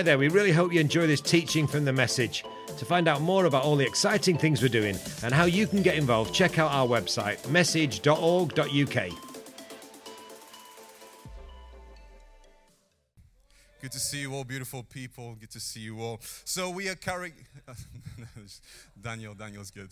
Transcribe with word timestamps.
Hi 0.00 0.04
there, 0.04 0.16
we 0.16 0.28
really 0.28 0.50
hope 0.50 0.72
you 0.72 0.80
enjoy 0.80 1.06
this 1.06 1.20
teaching 1.20 1.66
from 1.66 1.84
the 1.84 1.92
message. 1.92 2.42
To 2.78 2.86
find 2.86 3.06
out 3.06 3.20
more 3.20 3.44
about 3.44 3.64
all 3.64 3.76
the 3.76 3.84
exciting 3.84 4.38
things 4.38 4.62
we're 4.62 4.68
doing 4.68 4.96
and 5.22 5.34
how 5.34 5.44
you 5.44 5.66
can 5.66 5.82
get 5.82 5.96
involved, 5.96 6.32
check 6.32 6.58
out 6.58 6.72
our 6.72 6.86
website, 6.86 7.46
message.org.uk. 7.50 9.29
Good 13.80 13.92
to 13.92 13.98
see 13.98 14.20
you 14.20 14.34
all, 14.34 14.44
beautiful 14.44 14.82
people. 14.82 15.36
Good 15.40 15.52
to 15.52 15.60
see 15.60 15.80
you 15.80 16.02
all. 16.02 16.20
So 16.44 16.68
we 16.68 16.90
are 16.90 16.94
carrying. 16.94 17.32
Daniel, 19.00 19.32
Daniel's 19.32 19.70
good. 19.70 19.88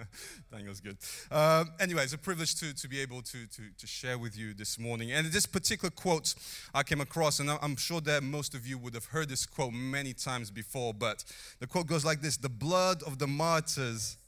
Daniel's 0.52 0.80
good. 0.80 0.98
Um, 1.30 1.72
anyway, 1.80 2.02
it's 2.02 2.12
a 2.12 2.18
privilege 2.18 2.54
to, 2.56 2.74
to 2.74 2.86
be 2.86 3.00
able 3.00 3.22
to, 3.22 3.46
to, 3.46 3.62
to 3.78 3.86
share 3.86 4.18
with 4.18 4.36
you 4.36 4.52
this 4.52 4.78
morning. 4.78 5.12
And 5.12 5.26
this 5.28 5.46
particular 5.46 5.88
quote 5.88 6.34
I 6.74 6.82
came 6.82 7.00
across, 7.00 7.40
and 7.40 7.48
I'm 7.50 7.76
sure 7.76 8.02
that 8.02 8.22
most 8.22 8.54
of 8.54 8.66
you 8.66 8.76
would 8.76 8.92
have 8.92 9.06
heard 9.06 9.30
this 9.30 9.46
quote 9.46 9.72
many 9.72 10.12
times 10.12 10.50
before, 10.50 10.92
but 10.92 11.24
the 11.60 11.66
quote 11.66 11.86
goes 11.86 12.04
like 12.04 12.20
this 12.20 12.36
The 12.36 12.50
blood 12.50 13.02
of 13.04 13.18
the 13.18 13.26
martyrs 13.26 14.18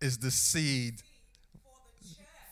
is 0.00 0.16
the 0.16 0.30
seed 0.30 1.02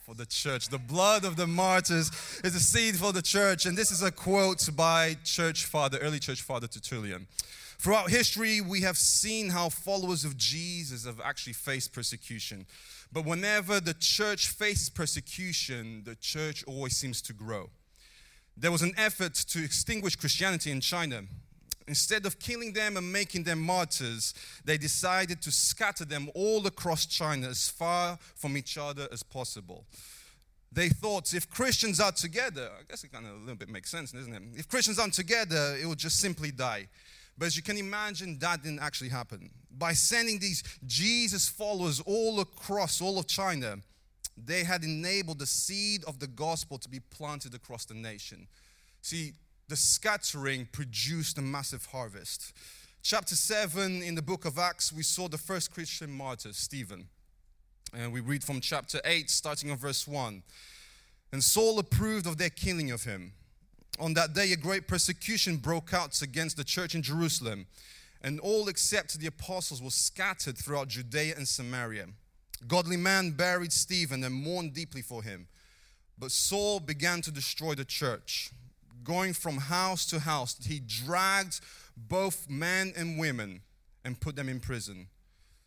for 0.09 0.15
the 0.15 0.25
church. 0.25 0.71
The 0.71 0.79
blood 0.79 1.27
of 1.27 1.37
the 1.37 1.47
martyrs 1.47 2.11
is 2.43 2.55
a 2.55 2.61
seed 2.61 2.97
for 2.97 3.13
the 3.13 3.21
church. 3.21 3.67
And 3.67 3.77
this 3.77 3.91
is 3.91 4.03
a 4.03 4.11
quote 4.11 4.67
by 4.75 5.19
church 5.23 5.67
father, 5.67 5.99
early 5.99 6.19
church 6.19 6.41
father 6.41 6.67
Tertullian. 6.67 7.27
Throughout 7.77 8.09
history, 8.09 8.63
we 8.63 8.81
have 8.81 8.97
seen 8.97 9.51
how 9.51 9.69
followers 9.69 10.25
of 10.25 10.39
Jesus 10.39 11.05
have 11.05 11.21
actually 11.23 11.53
faced 11.53 11.93
persecution. 11.93 12.65
But 13.13 13.27
whenever 13.27 13.81
the 13.81 13.93
church 13.93 14.49
faces 14.49 14.89
persecution, 14.89 16.05
the 16.07 16.15
church 16.15 16.65
always 16.67 16.97
seems 16.97 17.21
to 17.23 17.35
grow. 17.35 17.69
There 18.57 18.73
was 18.73 18.81
an 18.81 18.95
effort 18.97 19.35
to 19.35 19.63
extinguish 19.63 20.17
Christianity 20.17 20.71
in 20.71 20.81
China. 20.81 21.25
Instead 21.89 22.27
of 22.27 22.39
killing 22.39 22.75
them 22.75 22.99
and 22.99 23.13
making 23.13 23.45
them 23.45 23.61
martyrs, 23.61 24.35
they 24.65 24.77
decided 24.77 25.41
to 25.41 25.51
scatter 25.51 26.05
them 26.05 26.31
all 26.35 26.67
across 26.67 27.07
China 27.07 27.49
as 27.49 27.71
far 27.71 28.19
from 28.37 28.57
each 28.57 28.77
other 28.77 29.09
as 29.11 29.23
possible. 29.23 29.87
They 30.71 30.91
thought 30.91 31.33
if 31.33 31.49
Christians 31.49 31.99
are 31.99 32.13
together, 32.13 32.71
I 32.79 32.83
guess 32.89 33.03
it 33.05 33.11
kind 33.11 33.27
of 33.27 33.33
a 33.33 33.39
little 33.39 33.57
bit 33.57 33.71
makes 33.71 33.91
sense, 33.91 34.13
doesn't 34.13 34.35
it? 34.35 34.43
If 34.55 34.69
Christians 34.69 34.99
aren't 34.99 35.15
together, 35.15 35.79
it 35.81 35.87
will 35.87 35.95
just 35.95 36.21
simply 36.21 36.51
die. 36.51 36.89
But 37.39 37.47
as 37.47 37.57
you 37.57 37.63
can 37.63 37.79
imagine, 37.79 38.39
that 38.41 38.63
didn't 38.63 38.81
actually 38.81 39.09
happen. 39.09 39.51
By 39.71 39.95
sending 39.95 40.39
these 40.39 40.63
Jesus 40.87 41.49
followers 41.49 42.01
all 42.01 42.41
across 42.41 43.01
all 43.01 43.19
of 43.19 43.27
China, 43.27 43.77
they 44.37 44.63
had 44.63 44.85
enabled 44.85 45.39
the 45.39 45.47
seed 45.47 46.05
of 46.05 46.19
the 46.19 46.27
gospel 46.27 46.77
to 46.79 46.89
be 46.89 47.01
planted 47.01 47.55
across 47.55 47.87
the 47.87 47.95
nation. 47.95 48.47
See, 49.01 49.33
the 49.69 49.77
scattering 49.77 50.67
produced 50.73 51.37
a 51.37 51.43
massive 51.43 51.87
harvest. 51.87 52.55
Chapter 53.03 53.37
7 53.37 54.03
in 54.03 54.15
the 54.15 54.23
book 54.23 54.47
of 54.47 54.59
Acts, 54.59 54.93
we 54.93 55.03
saw 55.03 55.29
the 55.29 55.39
first 55.39 55.73
Christian 55.73 56.11
martyr, 56.11 56.53
Stephen. 56.53 57.09
And 57.95 58.13
we 58.13 58.21
read 58.21 58.43
from 58.43 58.61
chapter 58.61 59.01
8, 59.05 59.31
starting 59.31 59.71
on 59.71 59.77
verse 59.77 60.09
1. 60.09 60.43
And 61.33 61.45
Saul 61.45 61.79
approved 61.79 62.27
of 62.27 62.39
their 62.39 62.51
killing 62.51 62.91
of 62.91 63.05
him. 63.05 63.33
On 64.01 64.15
that 64.15 64.33
day, 64.33 64.53
a 64.53 64.57
great 64.57 64.89
persecution 64.89 65.57
broke 65.57 65.93
out 65.93 66.21
against 66.23 66.57
the 66.57 66.65
church 66.65 66.95
in 66.95 67.03
Jerusalem, 67.03 67.67
and 68.23 68.41
all 68.41 68.69
except 68.69 69.19
the 69.19 69.27
apostles 69.27 69.83
were 69.83 69.91
scattered 69.91 70.57
throughout 70.57 70.89
Judea 70.89 71.35
and 71.37 71.47
Samaria. 71.47 72.07
Godly 72.67 72.97
man 72.97 73.33
buried 73.33 73.73
Stephen 73.73 74.25
and 74.25 74.35
mourned 74.35 74.73
deeply 74.73 75.03
for 75.03 75.23
him. 75.23 75.47
But 76.19 76.33
Saul 76.33 76.81
began 76.81 77.21
to 77.23 77.31
destroy 77.31 77.75
the 77.75 77.85
church 77.85 78.51
going 79.05 79.33
from 79.33 79.59
house 79.59 80.07
to 80.07 80.21
house. 80.21 80.57
He 80.65 80.81
dragged 80.81 81.61
both 81.97 82.49
men 82.49 82.93
and 82.97 83.19
women 83.19 83.63
and 84.05 84.21
put 84.21 84.37
them 84.37 84.49
in 84.49 84.61
prison. 84.61 85.09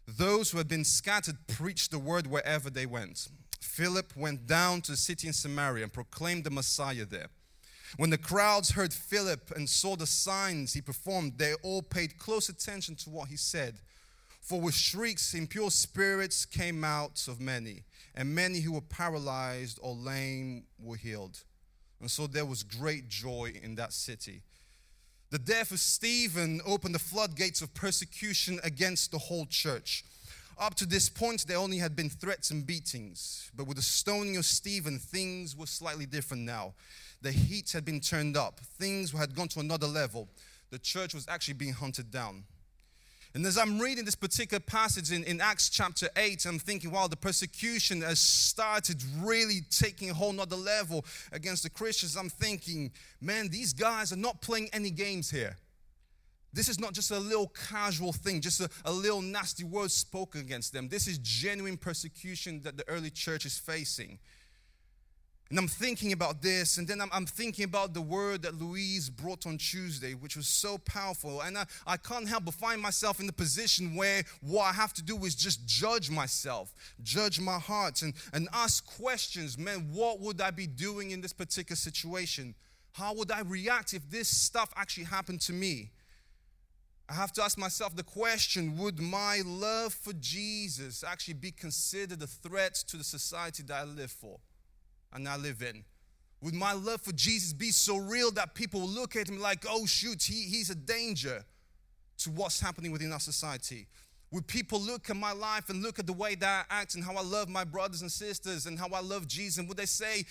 Those 0.08 0.52
who 0.52 0.58
had 0.58 0.68
been 0.68 0.84
scattered 0.84 1.38
preached 1.48 1.92
the 1.92 2.00
word 2.00 2.28
wherever 2.28 2.70
they 2.70 2.86
went. 2.86 3.30
Philip 3.60 4.16
went 4.16 4.48
down 4.48 4.82
to 4.82 4.92
the 4.92 4.98
city 4.98 5.28
in 5.28 5.34
Samaria 5.34 5.84
and 5.84 5.94
proclaimed 5.94 6.44
the 6.44 6.50
Messiah 6.50 7.06
there. 7.06 7.28
When 7.98 8.10
the 8.10 8.18
crowds 8.18 8.72
heard 8.72 8.94
Philip 8.94 9.52
and 9.56 9.70
saw 9.70 9.96
the 9.96 10.08
signs 10.08 10.74
he 10.74 10.82
performed, 10.82 11.38
they 11.38 11.54
all 11.62 11.82
paid 11.82 12.18
close 12.18 12.50
attention 12.50 12.96
to 12.98 13.10
what 13.10 13.30
he 13.30 13.38
said. 13.38 13.76
For 14.40 14.60
with 14.60 14.74
shrieks, 14.74 15.34
impure 15.34 15.70
spirits 15.70 16.46
came 16.46 16.84
out 16.84 17.28
of 17.28 17.40
many, 17.40 17.84
and 18.16 18.34
many 18.34 18.62
who 18.62 18.74
were 18.74 18.82
paralyzed 18.82 19.78
or 19.82 19.94
lame 19.94 20.64
were 20.80 20.96
healed. 20.96 21.44
And 22.02 22.10
so 22.10 22.28
there 22.28 22.46
was 22.46 22.64
great 22.64 23.08
joy 23.08 23.54
in 23.62 23.76
that 23.76 23.94
city. 23.94 24.42
The 25.30 25.40
death 25.40 25.72
of 25.72 25.80
Stephen 25.80 26.60
opened 26.66 26.94
the 26.94 27.00
floodgates 27.00 27.62
of 27.62 27.74
persecution 27.74 28.60
against 28.64 29.12
the 29.12 29.18
whole 29.18 29.46
church. 29.46 30.04
Up 30.58 30.76
to 30.76 30.86
this 30.86 31.10
point, 31.10 31.48
there 31.48 31.58
only 31.58 31.78
had 31.78 31.96
been 31.96 32.10
threats 32.10 32.52
and 32.52 32.68
beatings. 32.68 33.50
But 33.56 33.66
with 33.66 33.78
the 33.78 33.84
stoning 33.84 34.36
of 34.36 34.46
Stephen, 34.46 35.00
things 35.00 35.56
were 35.56 35.68
slightly 35.68 36.06
different 36.06 36.44
now. 36.44 36.74
The 37.22 37.32
heat 37.32 37.72
had 37.72 37.86
been 37.86 38.00
turned 38.00 38.36
up, 38.36 38.60
things 38.60 39.12
had 39.12 39.36
gone 39.36 39.48
to 39.50 39.60
another 39.60 39.88
level. 39.88 40.28
The 40.72 40.80
church 40.80 41.14
was 41.14 41.28
actually 41.28 41.54
being 41.54 41.74
hunted 41.74 42.12
down. 42.12 42.44
And 43.34 43.46
as 43.46 43.58
I'm 43.58 43.80
reading 43.80 44.04
this 44.04 44.16
particular 44.16 44.60
passage 44.60 45.12
in, 45.12 45.24
in 45.24 45.40
Acts 45.40 45.70
chapter 45.70 46.10
8, 46.18 46.46
I'm 46.46 46.60
thinking, 46.60 46.92
wow, 46.92 47.08
the 47.08 47.16
persecution 47.16 48.02
has 48.02 48.20
started 48.20 49.02
really 49.20 49.62
taking 49.70 50.10
a 50.10 50.14
whole 50.14 50.34
nother 50.34 50.58
level 50.58 51.06
against 51.32 51.64
the 51.64 51.70
Christians. 51.70 52.18
I'm 52.18 52.30
thinking, 52.30 52.92
man, 53.22 53.48
these 53.48 53.72
guys 53.72 54.12
are 54.12 54.18
not 54.18 54.42
playing 54.42 54.70
any 54.74 54.92
games 54.92 55.32
here. 55.32 55.56
This 56.54 56.68
is 56.68 56.78
not 56.78 56.94
just 56.94 57.12
a 57.12 57.20
little 57.20 57.48
casual 57.48 58.12
thing, 58.12 58.42
just 58.42 58.60
a, 58.60 58.70
a 58.84 58.92
little 58.92 59.22
nasty 59.22 59.64
word 59.64 59.92
spoken 59.92 60.42
against 60.42 60.74
them. 60.74 60.90
This 60.90 61.08
is 61.08 61.18
genuine 61.20 61.78
persecution 61.78 62.62
that 62.64 62.76
the 62.76 62.88
early 62.90 63.10
church 63.10 63.46
is 63.46 63.58
facing. 63.58 64.20
And 65.52 65.60
I'm 65.60 65.68
thinking 65.68 66.14
about 66.14 66.42
this, 66.42 66.78
and 66.78 66.88
then 66.88 67.02
I'm, 67.02 67.10
I'm, 67.12 67.26
thinking 67.26 67.66
about 67.66 67.94
the 67.94 68.00
word 68.00 68.44
that 68.44 68.58
Louise 68.58 69.10
brought 69.10 69.46
on 69.46 69.58
Tuesday, 69.58 70.14
which 70.14 70.38
was 70.38 70.48
so 70.48 70.78
powerful. 70.78 71.42
And 71.42 71.58
I, 71.58 71.66
I 71.86 71.98
can't 71.98 72.26
help 72.26 72.46
but 72.46 72.54
find 72.54 72.82
myself 72.82 73.20
in 73.20 73.28
the 73.28 73.34
position 73.34 73.94
where 73.94 74.24
what 74.40 74.64
I 74.64 74.72
have 74.72 74.94
to 74.94 75.04
do 75.04 75.18
is 75.26 75.36
just 75.36 75.68
judge 75.68 76.10
myself, 76.10 76.74
judge 77.04 77.42
my 77.42 77.60
heart, 77.60 78.02
and, 78.02 78.14
and 78.32 78.48
ask 78.54 78.86
questions. 78.96 79.58
Man, 79.58 79.90
what 79.92 80.22
would 80.22 80.40
I 80.40 80.52
be 80.52 80.68
doing 80.68 81.12
in 81.12 81.20
this 81.20 81.34
particular 81.34 81.76
situation? 81.76 82.56
How 82.94 83.14
would 83.14 83.30
I 83.30 83.42
react 83.42 83.94
if 83.94 84.10
this 84.10 84.30
stuff 84.30 84.72
actually 84.78 85.04
happened 85.04 85.42
to 85.42 85.52
me? 85.52 85.92
I 87.10 87.14
have 87.14 87.34
to 87.34 87.44
ask 87.44 87.58
myself 87.58 87.94
the 87.94 88.04
question 88.04 88.78
would 88.78 89.02
my 89.02 89.42
love 89.46 89.94
for 89.94 90.14
Jesus 90.14 91.04
actually 91.04 91.34
be 91.34 91.52
considered 91.52 92.22
a 92.22 92.28
threat 92.28 92.76
to 92.88 92.96
the 92.96 93.04
society 93.04 93.64
that 93.64 93.76
I 93.76 93.84
live 93.84 94.12
for? 94.12 94.40
And 95.14 95.28
I 95.28 95.38
live 95.38 95.62
in? 95.62 95.84
Would 96.42 96.56
my 96.56 96.74
love 96.74 97.02
for 97.02 97.12
Jesus 97.12 97.54
be 97.54 97.70
so 97.70 97.98
real 97.98 98.32
that 98.32 98.56
people 98.56 98.82
look 98.82 99.16
at 99.16 99.30
him 99.30 99.40
like, 99.40 99.66
oh, 99.70 99.86
shoot, 99.86 100.24
he, 100.24 100.44
he's 100.44 100.70
a 100.70 100.76
danger 100.76 101.46
to 102.20 102.30
what's 102.32 102.60
happening 102.60 102.92
within 102.92 103.14
our 103.14 103.20
society? 103.20 103.88
Would 104.32 104.48
people 104.48 104.80
look 104.80 105.10
at 105.10 105.16
my 105.16 105.34
life 105.34 105.70
and 105.70 105.84
look 105.84 106.00
at 106.00 106.08
the 106.08 106.14
way 106.14 106.36
that 106.36 106.66
I 106.70 106.82
act 106.82 106.96
and 106.96 107.04
how 107.04 107.16
I 107.16 107.22
love 107.22 107.50
my 107.50 107.64
brothers 107.64 108.02
and 108.02 108.12
sisters 108.12 108.66
and 108.66 108.80
how 108.80 108.88
I 108.88 109.02
love 109.02 109.28
Jesus? 109.28 109.58
And 109.58 109.68
would 109.68 109.78
they 109.78 109.86
say, 109.86 110.26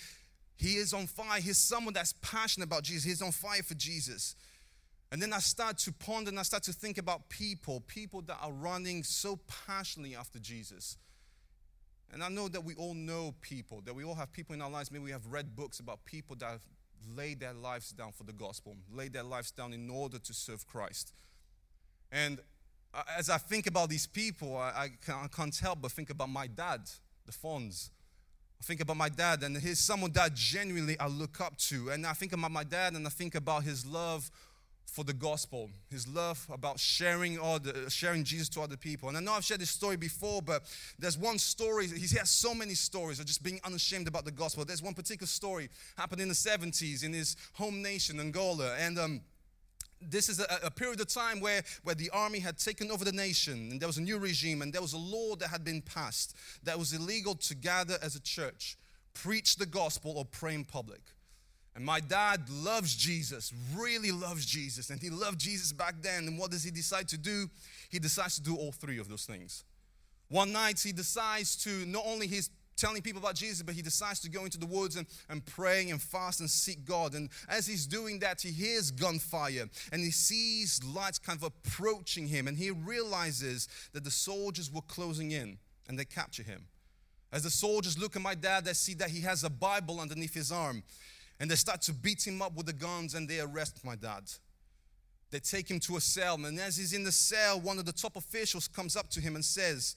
he 0.57 0.75
is 0.75 0.93
on 0.93 1.07
fire? 1.07 1.39
He's 1.39 1.57
someone 1.57 1.93
that's 1.93 2.13
passionate 2.21 2.65
about 2.65 2.83
Jesus. 2.83 3.03
He's 3.03 3.21
on 3.21 3.31
fire 3.31 3.63
for 3.63 3.75
Jesus. 3.75 4.35
And 5.11 5.21
then 5.21 5.33
I 5.33 5.39
start 5.39 5.77
to 5.79 5.91
ponder 5.91 6.29
and 6.29 6.39
I 6.39 6.43
start 6.43 6.63
to 6.63 6.73
think 6.73 6.97
about 6.97 7.29
people, 7.29 7.81
people 7.81 8.21
that 8.23 8.37
are 8.41 8.51
running 8.51 9.03
so 9.03 9.39
passionately 9.67 10.15
after 10.15 10.39
Jesus. 10.39 10.97
And 12.13 12.23
I 12.23 12.29
know 12.29 12.47
that 12.49 12.63
we 12.63 12.75
all 12.75 12.93
know 12.93 13.33
people, 13.41 13.81
that 13.85 13.95
we 13.95 14.03
all 14.03 14.15
have 14.15 14.33
people 14.33 14.53
in 14.53 14.61
our 14.61 14.69
lives. 14.69 14.91
Maybe 14.91 15.05
we 15.05 15.11
have 15.11 15.25
read 15.27 15.55
books 15.55 15.79
about 15.79 16.03
people 16.03 16.35
that 16.37 16.49
have 16.49 16.61
laid 17.15 17.39
their 17.39 17.53
lives 17.53 17.91
down 17.91 18.11
for 18.11 18.23
the 18.23 18.33
gospel, 18.33 18.75
laid 18.91 19.13
their 19.13 19.23
lives 19.23 19.51
down 19.51 19.73
in 19.73 19.89
order 19.89 20.19
to 20.19 20.33
serve 20.33 20.67
Christ. 20.67 21.13
And 22.11 22.39
as 23.17 23.29
I 23.29 23.37
think 23.37 23.67
about 23.67 23.89
these 23.89 24.05
people, 24.07 24.57
I, 24.57 24.89
I 25.07 25.27
can't 25.27 25.57
help 25.57 25.81
but 25.81 25.91
think 25.91 26.09
about 26.09 26.29
my 26.29 26.47
dad, 26.47 26.81
the 27.25 27.31
Fonz. 27.31 27.89
I 28.59 28.63
think 28.63 28.81
about 28.81 28.97
my 28.97 29.09
dad, 29.09 29.41
and 29.41 29.57
he's 29.57 29.79
someone 29.79 30.11
that 30.11 30.35
genuinely 30.35 30.99
I 30.99 31.07
look 31.07 31.41
up 31.41 31.57
to. 31.57 31.89
And 31.89 32.05
I 32.05 32.13
think 32.13 32.33
about 32.33 32.51
my 32.51 32.63
dad, 32.63 32.93
and 32.93 33.07
I 33.07 33.09
think 33.09 33.33
about 33.35 33.63
his 33.63 33.85
love 33.85 34.29
for 34.91 35.05
the 35.05 35.13
gospel, 35.13 35.69
his 35.89 36.05
love 36.05 36.45
about 36.51 36.77
sharing 36.77 37.39
other, 37.39 37.89
sharing 37.89 38.25
Jesus 38.25 38.49
to 38.49 38.61
other 38.61 38.75
people. 38.75 39.07
And 39.07 39.17
I 39.17 39.21
know 39.21 39.31
I've 39.31 39.45
shared 39.45 39.61
this 39.61 39.69
story 39.69 39.95
before, 39.95 40.41
but 40.41 40.63
there's 40.99 41.17
one 41.17 41.39
story. 41.39 41.87
He 41.87 42.17
has 42.17 42.29
so 42.29 42.53
many 42.53 42.73
stories 42.73 43.19
of 43.21 43.25
just 43.25 43.41
being 43.41 43.61
unashamed 43.63 44.09
about 44.09 44.25
the 44.25 44.31
gospel. 44.31 44.65
There's 44.65 44.83
one 44.83 44.93
particular 44.93 45.27
story 45.27 45.69
happened 45.97 46.21
in 46.21 46.27
the 46.27 46.33
70s 46.33 47.05
in 47.05 47.13
his 47.13 47.37
home 47.53 47.81
nation, 47.81 48.19
Angola, 48.19 48.75
and 48.77 48.99
um, 48.99 49.21
this 50.01 50.27
is 50.27 50.41
a, 50.41 50.59
a, 50.63 50.71
period 50.71 50.99
of 50.99 51.07
time 51.07 51.39
where, 51.39 51.61
where 51.83 51.95
the 51.95 52.09
army 52.09 52.39
had 52.39 52.57
taken 52.57 52.91
over 52.91 53.05
the 53.05 53.11
nation 53.11 53.69
and 53.71 53.79
there 53.79 53.87
was 53.87 53.97
a 53.97 54.01
new 54.01 54.17
regime 54.17 54.61
and 54.61 54.73
there 54.73 54.81
was 54.81 54.93
a 54.93 54.97
law 54.97 55.35
that 55.35 55.49
had 55.49 55.63
been 55.63 55.81
passed 55.81 56.35
that 56.63 56.77
was 56.77 56.91
illegal 56.91 57.35
to 57.35 57.55
gather 57.55 57.97
as 58.01 58.15
a 58.15 58.19
church, 58.19 58.77
preach 59.13 59.55
the 59.55 59.65
gospel, 59.65 60.17
or 60.17 60.25
pray 60.25 60.53
in 60.53 60.65
public. 60.65 61.01
And 61.75 61.85
my 61.85 62.01
dad 62.01 62.49
loves 62.49 62.93
Jesus, 62.95 63.53
really 63.73 64.11
loves 64.11 64.45
Jesus, 64.45 64.89
and 64.89 65.01
he 65.01 65.09
loved 65.09 65.39
Jesus 65.39 65.71
back 65.71 65.95
then. 66.01 66.27
And 66.27 66.37
what 66.37 66.51
does 66.51 66.63
he 66.63 66.71
decide 66.71 67.07
to 67.09 67.17
do? 67.17 67.49
He 67.89 67.99
decides 67.99 68.35
to 68.35 68.41
do 68.41 68.55
all 68.55 68.71
three 68.71 68.99
of 68.99 69.07
those 69.07 69.25
things. 69.25 69.63
One 70.27 70.51
night, 70.51 70.79
he 70.81 70.91
decides 70.91 71.55
to 71.63 71.85
not 71.85 72.03
only 72.05 72.27
he's 72.27 72.49
telling 72.77 73.01
people 73.01 73.21
about 73.21 73.35
Jesus, 73.35 73.61
but 73.61 73.75
he 73.75 73.81
decides 73.81 74.19
to 74.21 74.29
go 74.29 74.43
into 74.43 74.57
the 74.57 74.65
woods 74.65 74.95
and, 74.95 75.05
and 75.29 75.45
praying 75.45 75.91
and 75.91 76.01
fast 76.01 76.39
and 76.39 76.49
seek 76.49 76.83
God. 76.83 77.13
And 77.13 77.29
as 77.47 77.67
he's 77.67 77.85
doing 77.85 78.19
that, 78.19 78.41
he 78.41 78.49
hears 78.49 78.91
gunfire 78.91 79.69
and 79.91 80.01
he 80.01 80.11
sees 80.11 80.83
lights 80.83 81.19
kind 81.19 81.37
of 81.37 81.43
approaching 81.43 82.27
him. 82.27 82.47
And 82.47 82.57
he 82.57 82.71
realizes 82.71 83.67
that 83.93 84.03
the 84.03 84.11
soldiers 84.11 84.71
were 84.71 84.81
closing 84.81 85.31
in 85.31 85.57
and 85.87 85.97
they 85.99 86.05
capture 86.05 86.43
him. 86.43 86.65
As 87.31 87.43
the 87.43 87.49
soldiers 87.49 87.97
look 87.97 88.15
at 88.15 88.21
my 88.21 88.35
dad, 88.35 88.65
they 88.65 88.73
see 88.73 88.93
that 88.95 89.09
he 89.09 89.21
has 89.21 89.43
a 89.43 89.49
Bible 89.49 89.99
underneath 89.99 90.33
his 90.33 90.51
arm. 90.51 90.83
And 91.41 91.49
they 91.49 91.55
start 91.55 91.81
to 91.83 91.93
beat 91.93 92.25
him 92.25 92.39
up 92.39 92.55
with 92.55 92.67
the 92.67 92.73
guns 92.73 93.15
and 93.15 93.27
they 93.27 93.39
arrest 93.39 93.83
my 93.83 93.95
dad. 93.95 94.29
They 95.31 95.39
take 95.39 95.71
him 95.71 95.79
to 95.79 95.97
a 95.97 96.01
cell. 96.01 96.35
And 96.35 96.59
as 96.59 96.77
he's 96.77 96.93
in 96.93 97.03
the 97.03 97.11
cell, 97.11 97.59
one 97.59 97.79
of 97.79 97.85
the 97.85 97.91
top 97.91 98.15
officials 98.15 98.67
comes 98.67 98.95
up 98.95 99.09
to 99.09 99.19
him 99.19 99.33
and 99.33 99.43
says, 99.43 99.95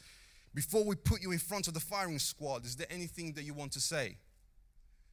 Before 0.54 0.82
we 0.84 0.94
put 0.96 1.20
you 1.20 1.32
in 1.32 1.38
front 1.38 1.68
of 1.68 1.74
the 1.74 1.80
firing 1.80 2.18
squad, 2.18 2.64
is 2.64 2.76
there 2.76 2.86
anything 2.88 3.34
that 3.34 3.42
you 3.42 3.52
want 3.52 3.72
to 3.72 3.80
say? 3.80 4.16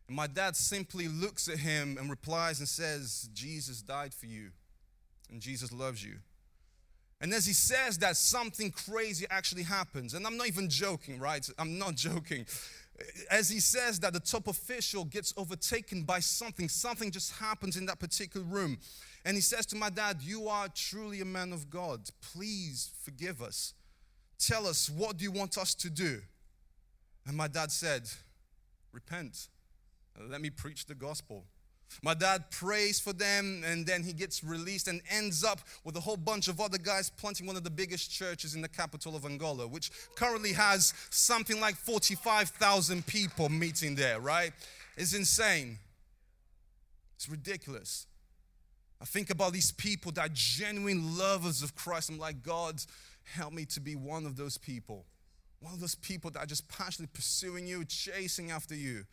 And 0.08 0.16
my 0.16 0.26
dad 0.26 0.56
simply 0.56 1.10
looks 1.10 1.50
at 1.50 1.58
him 1.58 1.98
and 2.00 2.10
replies 2.10 2.60
and 2.60 2.68
says, 2.68 3.30
Jesus 3.34 3.82
died 3.82 4.14
for 4.14 4.28
you, 4.28 4.52
and 5.30 5.42
Jesus 5.42 5.74
loves 5.74 6.02
you. 6.02 6.16
And 7.20 7.34
as 7.34 7.46
he 7.46 7.54
says 7.54 7.98
that, 7.98 8.16
something 8.16 8.72
crazy 8.72 9.26
actually 9.30 9.64
happens. 9.64 10.14
And 10.14 10.26
I'm 10.26 10.38
not 10.38 10.48
even 10.48 10.70
joking, 10.70 11.20
right? 11.20 11.48
I'm 11.60 11.78
not 11.78 11.96
joking. 11.96 12.46
As 13.30 13.50
he 13.50 13.60
says 13.60 14.00
that, 14.00 14.14
the 14.14 14.20
top 14.20 14.48
official 14.48 15.06
gets 15.06 15.34
overtaken 15.38 16.04
by 16.04 16.20
something. 16.20 16.70
Something 16.70 17.12
just 17.12 17.34
happens 17.34 17.78
in 17.78 17.86
that 17.86 18.00
particular 18.00 18.46
room. 18.46 18.78
And 19.26 19.36
he 19.36 19.42
says 19.42 19.66
to 19.68 19.76
my 19.76 19.90
dad, 19.90 20.18
You 20.22 20.48
are 20.48 20.68
truly 20.70 21.22
a 21.22 21.26
man 21.26 21.54
of 21.54 21.70
God. 21.70 22.02
Please 22.34 22.92
forgive 23.04 23.42
us. 23.42 23.74
Tell 24.40 24.66
us, 24.66 24.90
what 24.90 25.18
do 25.18 25.24
you 25.24 25.32
want 25.32 25.58
us 25.58 25.76
to 25.76 25.90
do? 25.90 26.22
And 27.28 27.38
my 27.38 27.48
dad 27.48 27.72
said, 27.72 28.10
Repent. 28.92 29.48
Let 30.20 30.42
me 30.42 30.50
preach 30.50 30.86
the 30.86 30.96
gospel. 30.96 31.46
My 32.02 32.14
dad 32.14 32.50
prays 32.52 33.00
for 33.00 33.14
them, 33.14 33.64
and 33.66 33.86
then 33.86 34.04
he 34.04 34.14
gets 34.14 34.44
released 34.44 34.88
and 34.88 35.02
ends 35.10 35.44
up 35.44 35.60
with 35.84 35.96
a 35.96 36.00
whole 36.00 36.18
bunch 36.18 36.48
of 36.48 36.60
other 36.60 36.78
guys 36.78 37.10
planting 37.10 37.48
one 37.48 37.56
of 37.56 37.64
the 37.64 37.70
biggest 37.70 38.12
churches 38.12 38.56
in 38.56 38.62
the 38.62 38.70
capital 38.70 39.16
of 39.16 39.26
Angola, 39.26 39.68
which 39.68 39.92
currently 40.16 40.54
has 40.54 40.94
something 41.10 41.60
like 41.60 41.76
45,000 41.76 43.06
people 43.06 43.50
meeting 43.50 43.96
there, 43.96 44.20
right? 44.20 44.52
It's 44.98 45.14
insane. 45.14 45.78
It's 47.16 47.30
ridiculous. 47.30 48.08
I 49.02 49.06
think 49.06 49.30
about 49.30 49.54
these 49.54 49.72
people 49.72 50.12
that 50.14 50.26
are 50.26 50.32
genuine 50.34 51.18
lovers 51.18 51.64
of 51.64 51.76
Christ. 51.76 52.10
I'm 52.10 52.20
like, 52.20 52.44
God, 52.44 52.82
help 53.24 53.54
me 53.54 53.66
to 53.66 53.80
be 53.80 53.96
one 53.96 54.26
of 54.26 54.38
those 54.38 54.58
people. 54.58 55.06
One 55.60 55.74
of 55.74 55.80
those 55.80 55.96
people 55.96 56.32
that 56.32 56.40
are 56.40 56.46
just 56.46 56.68
passionately 56.68 57.12
pursuing 57.14 57.68
you, 57.68 57.86
chasing 57.86 58.52
after 58.52 58.76
you. 58.76 59.06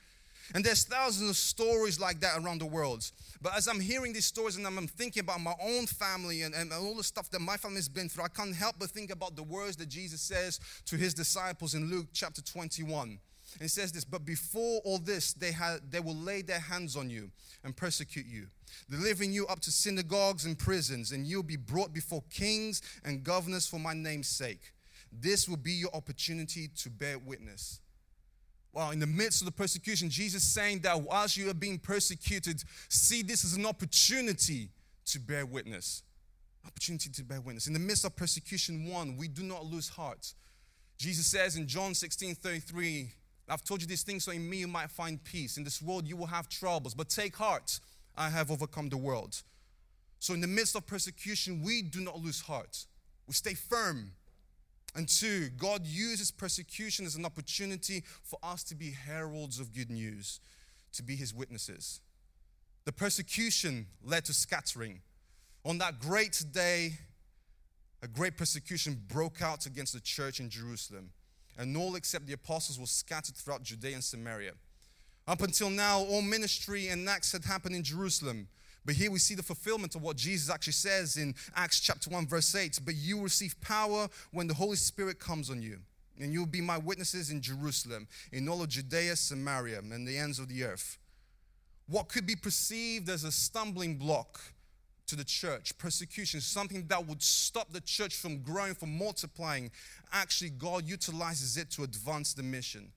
And 0.54 0.64
there's 0.64 0.84
thousands 0.84 1.30
of 1.30 1.36
stories 1.36 2.00
like 2.00 2.20
that 2.20 2.38
around 2.38 2.60
the 2.60 2.66
world. 2.66 3.10
But 3.40 3.56
as 3.56 3.68
I'm 3.68 3.80
hearing 3.80 4.12
these 4.12 4.24
stories 4.24 4.56
and 4.56 4.66
I'm 4.66 4.86
thinking 4.86 5.20
about 5.20 5.40
my 5.40 5.54
own 5.62 5.86
family 5.86 6.42
and, 6.42 6.54
and 6.54 6.72
all 6.72 6.94
the 6.94 7.04
stuff 7.04 7.30
that 7.30 7.40
my 7.40 7.56
family 7.56 7.76
has 7.76 7.88
been 7.88 8.08
through, 8.08 8.24
I 8.24 8.28
can't 8.28 8.54
help 8.54 8.76
but 8.78 8.90
think 8.90 9.10
about 9.10 9.36
the 9.36 9.42
words 9.42 9.76
that 9.76 9.88
Jesus 9.88 10.20
says 10.20 10.58
to 10.86 10.96
his 10.96 11.14
disciples 11.14 11.74
in 11.74 11.90
Luke 11.90 12.06
chapter 12.12 12.42
21. 12.42 13.18
And 13.54 13.62
it 13.62 13.70
says 13.70 13.92
this, 13.92 14.04
but 14.04 14.24
before 14.24 14.80
all 14.84 14.98
this, 14.98 15.32
they, 15.32 15.52
had, 15.52 15.90
they 15.90 16.00
will 16.00 16.16
lay 16.16 16.42
their 16.42 16.60
hands 16.60 16.96
on 16.96 17.08
you 17.08 17.30
and 17.64 17.76
persecute 17.76 18.26
you, 18.26 18.46
delivering 18.90 19.32
you 19.32 19.46
up 19.46 19.60
to 19.60 19.70
synagogues 19.70 20.44
and 20.44 20.58
prisons, 20.58 21.12
and 21.12 21.26
you'll 21.26 21.42
be 21.42 21.56
brought 21.56 21.92
before 21.92 22.22
kings 22.30 22.82
and 23.04 23.24
governors 23.24 23.66
for 23.66 23.78
my 23.78 23.94
name's 23.94 24.28
sake. 24.28 24.72
This 25.10 25.48
will 25.48 25.56
be 25.56 25.72
your 25.72 25.94
opportunity 25.94 26.68
to 26.76 26.90
bear 26.90 27.18
witness. 27.18 27.80
Well, 28.78 28.92
in 28.92 29.00
the 29.00 29.08
midst 29.08 29.42
of 29.42 29.46
the 29.46 29.50
persecution, 29.50 30.08
Jesus 30.08 30.44
saying 30.44 30.82
that 30.82 31.02
whilst 31.02 31.36
you 31.36 31.50
are 31.50 31.54
being 31.54 31.80
persecuted, 31.80 32.62
see 32.88 33.22
this 33.22 33.44
as 33.44 33.54
an 33.54 33.66
opportunity 33.66 34.69
to 35.06 35.19
bear 35.19 35.44
witness. 35.44 36.04
Opportunity 36.64 37.10
to 37.10 37.25
bear 37.25 37.40
witness. 37.40 37.66
In 37.66 37.72
the 37.72 37.80
midst 37.80 38.04
of 38.04 38.14
persecution, 38.14 38.88
one, 38.88 39.16
we 39.16 39.26
do 39.26 39.42
not 39.42 39.66
lose 39.66 39.88
heart. 39.88 40.32
Jesus 40.96 41.26
says 41.26 41.56
in 41.56 41.66
John 41.66 41.92
16 41.92 42.36
33, 42.36 43.10
I've 43.48 43.64
told 43.64 43.82
you 43.82 43.88
these 43.88 44.04
things 44.04 44.22
so 44.22 44.30
in 44.30 44.48
me 44.48 44.58
you 44.58 44.69
might 44.69 44.92
find 44.92 45.25
peace. 45.25 45.56
In 45.56 45.64
this 45.64 45.82
world 45.82 46.06
you 46.06 46.16
will 46.16 46.26
have 46.26 46.48
troubles, 46.48 46.94
but 46.94 47.08
take 47.08 47.34
heart, 47.34 47.80
I 48.16 48.28
have 48.28 48.52
overcome 48.52 48.90
the 48.90 48.96
world. 48.96 49.42
So, 50.20 50.34
in 50.34 50.40
the 50.40 50.46
midst 50.46 50.76
of 50.76 50.86
persecution, 50.86 51.64
we 51.64 51.82
do 51.82 52.00
not 52.00 52.20
lose 52.20 52.42
heart. 52.42 52.84
We 53.26 53.34
stay 53.34 53.54
firm 53.54 54.12
and 54.94 55.08
two, 55.08 55.50
God 55.50 55.87
uses 55.87 56.31
persecution 56.31 57.06
as 57.06 57.14
an 57.14 57.25
opportunity 57.25 58.05
for 58.23 58.38
us 58.43 58.62
to 58.64 58.75
be 58.75 58.90
heralds 58.90 59.61
of 59.61 59.75
good 59.75 59.90
news, 59.90 60.40
to 60.93 61.02
be 61.02 61.14
his 61.14 61.35
witnesses. 61.35 62.00
The 62.85 62.93
persecution 62.93 63.87
led 64.02 64.25
to 64.25 64.32
scattering. 64.32 65.02
On 65.64 65.79
that 65.79 66.00
great 66.00 66.43
day, 66.52 66.99
a 68.02 68.08
great 68.08 68.37
persecution 68.37 69.02
broke 69.08 69.43
out 69.43 69.67
against 69.67 69.93
the 69.93 70.00
church 70.00 70.40
in 70.40 70.49
Jerusalem, 70.49 71.11
and 71.58 71.76
all 71.76 71.96
except 71.96 72.26
the 72.26 72.32
apostles 72.32 72.79
were 72.79 72.87
scattered 72.87 73.37
throughout 73.37 73.62
Judea 73.62 73.94
and 73.94 74.05
Samaria. 74.05 74.52
Up 75.26 75.43
until 75.43 75.69
now, 75.69 76.00
all 76.00 76.23
ministry 76.23 76.88
and 76.88 77.06
acts 77.08 77.32
had 77.32 77.44
happened 77.44 77.76
in 77.76 77.82
Jerusalem. 77.82 78.49
But 78.84 78.94
here 78.94 79.10
we 79.10 79.19
see 79.19 79.34
the 79.34 79.42
fulfillment 79.42 79.94
of 79.94 80.02
what 80.02 80.16
Jesus 80.16 80.50
actually 80.50 80.72
says 80.72 81.16
in 81.16 81.34
Acts 81.54 81.80
chapter 81.80 82.08
1, 82.10 82.26
verse 82.26 82.54
8. 82.54 82.80
But 82.84 82.94
you 82.94 83.20
receive 83.20 83.60
power 83.60 84.08
when 84.32 84.46
the 84.46 84.54
Holy 84.54 84.76
Spirit 84.76 85.19
comes 85.19 85.50
on 85.50 85.60
you. 85.60 85.78
And 86.20 86.32
you 86.32 86.40
will 86.40 86.46
be 86.46 86.60
my 86.60 86.78
witnesses 86.78 87.30
in 87.30 87.40
Jerusalem, 87.40 88.08
in 88.32 88.48
all 88.48 88.62
of 88.62 88.69
Judea, 88.70 89.14
Samaria, 89.14 89.78
and 89.78 90.06
the 90.06 90.19
ends 90.19 90.38
of 90.38 90.48
the 90.48 90.64
earth. 90.64 90.98
What 91.86 92.08
could 92.08 92.26
be 92.26 92.36
perceived 92.36 93.08
as 93.08 93.25
a 93.25 93.32
stumbling 93.32 93.96
block 93.96 94.40
to 95.06 95.16
the 95.16 95.25
church, 95.25 95.76
persecution, 95.78 96.40
something 96.40 96.86
that 96.88 97.06
would 97.06 97.22
stop 97.22 97.72
the 97.72 97.80
church 97.80 98.14
from 98.14 98.42
growing, 98.42 98.75
from 98.75 98.96
multiplying, 98.96 99.70
actually, 100.12 100.50
God 100.50 100.86
utilizes 100.86 101.56
it 101.56 101.70
to 101.72 101.82
advance 101.82 102.34
the 102.34 102.42
mission. 102.42 102.92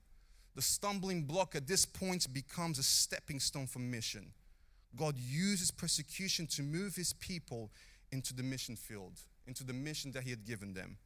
The 0.56 0.62
stumbling 0.62 1.24
block 1.24 1.56
at 1.56 1.68
this 1.68 1.86
point 1.86 2.31
becomes 2.33 2.80
a 2.80 2.83
stepping 2.83 3.39
stone 3.39 3.68
for 3.68 3.80
mission. 3.80 4.33
God 4.96 5.16
uses 5.18 5.72
persecution 5.72 6.48
to 6.48 6.64
move 6.64 6.96
his 6.96 7.14
people 7.14 7.72
into 8.12 8.34
the 8.34 8.44
mission 8.44 8.76
field, 8.76 9.14
into 9.48 9.64
the 9.64 9.74
mission 9.74 10.12
that 10.12 10.24
he 10.24 10.30
had 10.30 10.45
given 10.45 10.74
them. 10.74 10.98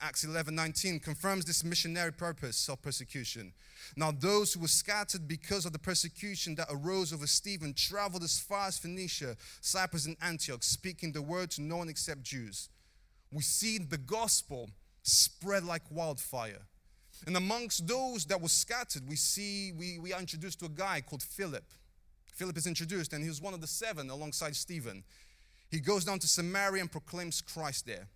Acts 0.00 0.24
11 0.24 0.54
19 0.54 1.00
confirms 1.00 1.44
this 1.46 1.64
missionary 1.64 2.12
purpose 2.12 2.68
of 2.68 2.82
persecution. 2.82 3.52
Now, 3.96 4.10
those 4.10 4.52
who 4.52 4.60
were 4.60 4.68
scattered 4.68 5.26
because 5.26 5.64
of 5.64 5.72
the 5.72 5.78
persecution 5.78 6.54
that 6.56 6.68
arose 6.70 7.12
over 7.12 7.26
Stephen 7.26 7.72
traveled 7.72 8.22
as 8.22 8.38
far 8.38 8.66
as 8.66 8.78
Phoenicia, 8.78 9.36
Cyprus, 9.60 10.06
and 10.06 10.16
Antioch, 10.20 10.62
speaking 10.62 11.12
the 11.12 11.22
word 11.22 11.50
to 11.52 11.62
no 11.62 11.78
one 11.78 11.88
except 11.88 12.22
Jews. 12.22 12.68
We 13.32 13.42
see 13.42 13.78
the 13.78 13.96
gospel 13.96 14.68
spread 15.02 15.64
like 15.64 15.82
wildfire. 15.90 16.62
And 17.26 17.36
amongst 17.36 17.86
those 17.86 18.26
that 18.26 18.40
were 18.40 18.48
scattered, 18.48 19.08
we 19.08 19.16
see, 19.16 19.72
we, 19.72 19.98
we 19.98 20.12
are 20.12 20.20
introduced 20.20 20.58
to 20.60 20.66
a 20.66 20.70
guy 20.70 21.00
called 21.00 21.22
Philip. 21.22 21.64
Philip 22.36 22.58
is 22.58 22.66
introduced, 22.66 23.14
and 23.14 23.22
he 23.22 23.28
was 23.28 23.40
one 23.40 23.54
of 23.54 23.62
the 23.62 23.66
seven 23.66 24.10
alongside 24.10 24.54
Stephen. 24.54 25.02
He 25.70 25.80
goes 25.80 26.04
down 26.04 26.18
to 26.18 26.28
Samaria 26.28 26.82
and 26.82 26.92
proclaims 26.92 27.40
Christ 27.40 27.86
there. 27.86 28.08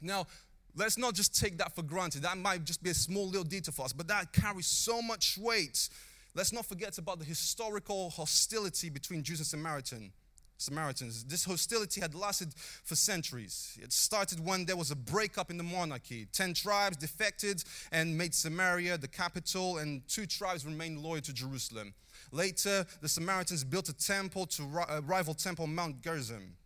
Now, 0.00 0.26
let's 0.74 0.96
not 0.96 1.14
just 1.14 1.38
take 1.38 1.58
that 1.58 1.74
for 1.74 1.82
granted. 1.82 2.22
That 2.22 2.38
might 2.38 2.64
just 2.64 2.82
be 2.82 2.90
a 2.90 2.94
small 2.94 3.26
little 3.26 3.44
detail 3.44 3.72
for 3.72 3.84
us, 3.84 3.92
but 3.92 4.08
that 4.08 4.32
carries 4.32 4.66
so 4.66 5.02
much 5.02 5.36
weight. 5.38 5.90
Let's 6.34 6.52
not 6.52 6.64
forget 6.64 6.96
about 6.96 7.18
the 7.18 7.24
historical 7.26 8.10
hostility 8.10 8.88
between 8.88 9.22
Jews 9.22 9.40
and 9.40 9.46
Samaritan. 9.46 10.12
Samaritans. 10.56 11.24
This 11.24 11.44
hostility 11.44 12.00
had 12.00 12.14
lasted 12.14 12.54
for 12.84 12.94
centuries. 12.94 13.78
It 13.82 13.92
started 13.92 14.44
when 14.44 14.64
there 14.64 14.76
was 14.76 14.90
a 14.90 14.96
breakup 14.96 15.50
in 15.50 15.56
the 15.56 15.64
monarchy. 15.64 16.26
Ten 16.32 16.54
tribes 16.54 16.96
defected 16.96 17.62
and 17.92 18.16
made 18.16 18.34
Samaria 18.34 18.98
the 18.98 19.08
capital, 19.08 19.78
and 19.78 20.06
two 20.08 20.26
tribes 20.26 20.64
remained 20.64 21.02
loyal 21.02 21.20
to 21.22 21.32
Jerusalem. 21.32 21.94
Later, 22.32 22.86
the 23.00 23.08
Samaritans 23.08 23.64
built 23.64 23.88
a 23.88 23.92
temple 23.92 24.46
to 24.46 24.62
a 24.88 25.00
rival 25.00 25.34
temple 25.34 25.66
Mount 25.66 26.02
Gerizim, 26.02 26.56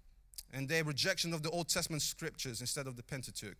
and 0.52 0.68
their 0.68 0.84
rejection 0.84 1.34
of 1.34 1.42
the 1.42 1.50
Old 1.50 1.68
Testament 1.68 2.02
scriptures 2.02 2.60
instead 2.60 2.86
of 2.86 2.96
the 2.96 3.02
Pentateuch. 3.02 3.58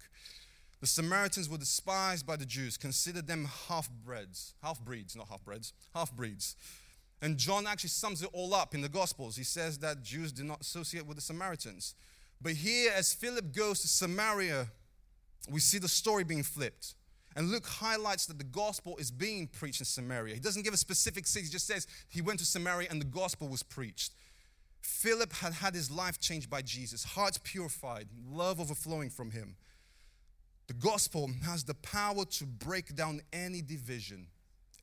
The 0.80 0.86
Samaritans 0.86 1.48
were 1.48 1.58
despised 1.58 2.24
by 2.24 2.36
the 2.36 2.46
Jews, 2.46 2.76
considered 2.76 3.26
them 3.26 3.48
half 3.68 3.90
breeds, 3.90 4.54
half 4.62 4.80
breeds, 4.80 5.16
not 5.16 5.28
half 5.28 5.44
breeds, 5.44 5.72
half 5.92 6.14
breeds. 6.14 6.54
And 7.20 7.36
John 7.36 7.66
actually 7.66 7.90
sums 7.90 8.22
it 8.22 8.30
all 8.32 8.54
up 8.54 8.74
in 8.74 8.80
the 8.80 8.88
Gospels. 8.88 9.36
He 9.36 9.44
says 9.44 9.78
that 9.78 10.02
Jews 10.02 10.32
did 10.32 10.44
not 10.44 10.60
associate 10.60 11.06
with 11.06 11.16
the 11.16 11.22
Samaritans. 11.22 11.94
But 12.40 12.52
here, 12.52 12.92
as 12.96 13.12
Philip 13.12 13.54
goes 13.54 13.80
to 13.80 13.88
Samaria, 13.88 14.68
we 15.50 15.60
see 15.60 15.78
the 15.78 15.88
story 15.88 16.22
being 16.22 16.44
flipped. 16.44 16.94
And 17.34 17.50
Luke 17.50 17.66
highlights 17.66 18.26
that 18.26 18.38
the 18.38 18.44
gospel 18.44 18.96
is 18.96 19.10
being 19.10 19.46
preached 19.46 19.80
in 19.80 19.86
Samaria. 19.86 20.34
He 20.34 20.40
doesn't 20.40 20.62
give 20.62 20.74
a 20.74 20.78
specific 20.78 21.26
city, 21.26 21.46
he 21.46 21.52
just 21.52 21.66
says 21.66 21.86
he 22.08 22.22
went 22.22 22.38
to 22.40 22.44
Samaria 22.44 22.88
and 22.90 23.00
the 23.00 23.06
gospel 23.06 23.48
was 23.48 23.62
preached. 23.62 24.12
Philip 24.80 25.32
had 25.32 25.52
had 25.52 25.74
his 25.74 25.90
life 25.90 26.20
changed 26.20 26.48
by 26.48 26.62
Jesus, 26.62 27.04
heart 27.04 27.38
purified, 27.42 28.08
love 28.28 28.60
overflowing 28.60 29.10
from 29.10 29.30
him. 29.30 29.56
The 30.66 30.74
gospel 30.74 31.30
has 31.44 31.64
the 31.64 31.74
power 31.74 32.24
to 32.24 32.46
break 32.46 32.94
down 32.94 33.20
any 33.32 33.62
division, 33.62 34.28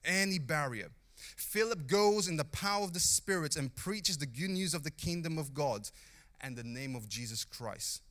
any 0.03 0.39
barrier. 0.39 0.89
Philip 1.15 1.87
goes 1.87 2.27
in 2.27 2.37
the 2.37 2.45
power 2.45 2.83
of 2.83 2.93
the 2.93 2.99
Spirit 2.99 3.55
and 3.55 3.73
preaches 3.75 4.17
the 4.17 4.25
good 4.25 4.49
news 4.49 4.73
of 4.73 4.83
the 4.83 4.91
kingdom 4.91 5.37
of 5.37 5.53
God 5.53 5.89
and 6.41 6.55
the 6.55 6.63
name 6.63 6.95
of 6.95 7.07
Jesus 7.09 7.43
Christ. 7.43 8.01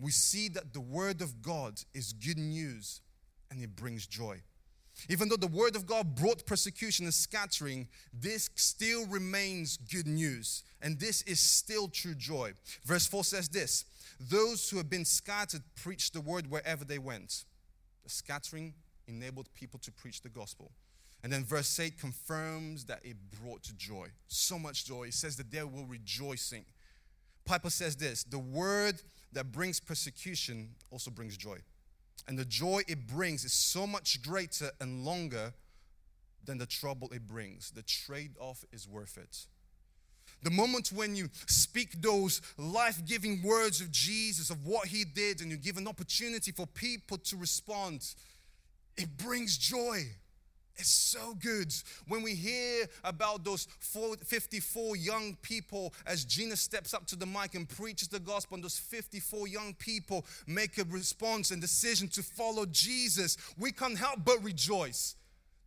We 0.00 0.10
see 0.10 0.48
that 0.50 0.72
the 0.72 0.80
word 0.80 1.22
of 1.22 1.42
God 1.42 1.80
is 1.94 2.12
good 2.12 2.38
news 2.38 3.00
and 3.50 3.62
it 3.62 3.76
brings 3.76 4.06
joy. 4.06 4.42
Even 5.08 5.28
though 5.28 5.36
the 5.36 5.46
word 5.46 5.76
of 5.76 5.86
God 5.86 6.14
brought 6.14 6.46
persecution 6.46 7.04
and 7.04 7.14
scattering, 7.14 7.88
this 8.12 8.48
still 8.54 9.06
remains 9.06 9.76
good 9.76 10.06
news. 10.06 10.62
And 10.80 10.98
this 10.98 11.22
is 11.22 11.38
still 11.38 11.88
true 11.88 12.14
joy. 12.14 12.52
Verse 12.84 13.06
4 13.06 13.24
says 13.24 13.48
this 13.48 13.84
Those 14.18 14.70
who 14.70 14.78
have 14.78 14.88
been 14.88 15.04
scattered 15.04 15.62
preached 15.74 16.14
the 16.14 16.20
word 16.20 16.50
wherever 16.50 16.84
they 16.84 16.98
went. 16.98 17.44
The 18.04 18.10
scattering 18.10 18.74
enabled 19.06 19.52
people 19.54 19.78
to 19.80 19.92
preach 19.92 20.22
the 20.22 20.28
gospel. 20.28 20.70
And 21.26 21.32
then 21.32 21.42
verse 21.42 21.80
8 21.80 21.98
confirms 21.98 22.84
that 22.84 23.00
it 23.02 23.16
brought 23.42 23.64
joy. 23.76 24.06
So 24.28 24.60
much 24.60 24.84
joy. 24.84 25.08
It 25.08 25.14
says 25.14 25.34
that 25.38 25.50
they 25.50 25.60
were 25.64 25.84
rejoicing. 25.84 26.64
Piper 27.44 27.68
says 27.68 27.96
this 27.96 28.22
the 28.22 28.38
word 28.38 29.02
that 29.32 29.50
brings 29.50 29.80
persecution 29.80 30.76
also 30.92 31.10
brings 31.10 31.36
joy. 31.36 31.58
And 32.28 32.38
the 32.38 32.44
joy 32.44 32.82
it 32.86 33.08
brings 33.08 33.44
is 33.44 33.52
so 33.52 33.88
much 33.88 34.22
greater 34.22 34.70
and 34.80 35.04
longer 35.04 35.52
than 36.44 36.58
the 36.58 36.66
trouble 36.66 37.08
it 37.12 37.26
brings. 37.26 37.72
The 37.72 37.82
trade 37.82 38.36
off 38.38 38.64
is 38.70 38.86
worth 38.86 39.18
it. 39.18 39.46
The 40.44 40.50
moment 40.52 40.92
when 40.92 41.16
you 41.16 41.28
speak 41.48 42.00
those 42.02 42.40
life 42.56 43.04
giving 43.04 43.42
words 43.42 43.80
of 43.80 43.90
Jesus, 43.90 44.48
of 44.48 44.64
what 44.64 44.86
he 44.86 45.04
did, 45.04 45.40
and 45.40 45.50
you 45.50 45.56
give 45.56 45.76
an 45.76 45.88
opportunity 45.88 46.52
for 46.52 46.68
people 46.68 47.18
to 47.18 47.36
respond, 47.36 48.14
it 48.96 49.16
brings 49.16 49.58
joy. 49.58 50.04
It's 50.78 50.90
so 50.90 51.34
good 51.34 51.72
when 52.06 52.22
we 52.22 52.34
hear 52.34 52.86
about 53.02 53.44
those 53.44 53.66
54 53.80 54.96
young 54.96 55.36
people 55.40 55.94
as 56.06 56.24
Gina 56.24 56.56
steps 56.56 56.92
up 56.92 57.06
to 57.06 57.16
the 57.16 57.26
mic 57.26 57.54
and 57.54 57.68
preaches 57.68 58.08
the 58.08 58.20
gospel, 58.20 58.56
and 58.56 58.64
those 58.64 58.78
54 58.78 59.48
young 59.48 59.74
people 59.74 60.26
make 60.46 60.76
a 60.78 60.84
response 60.84 61.50
and 61.50 61.60
decision 61.60 62.08
to 62.08 62.22
follow 62.22 62.66
Jesus. 62.66 63.38
We 63.56 63.72
can't 63.72 63.98
help 63.98 64.20
but 64.24 64.42
rejoice. 64.44 65.16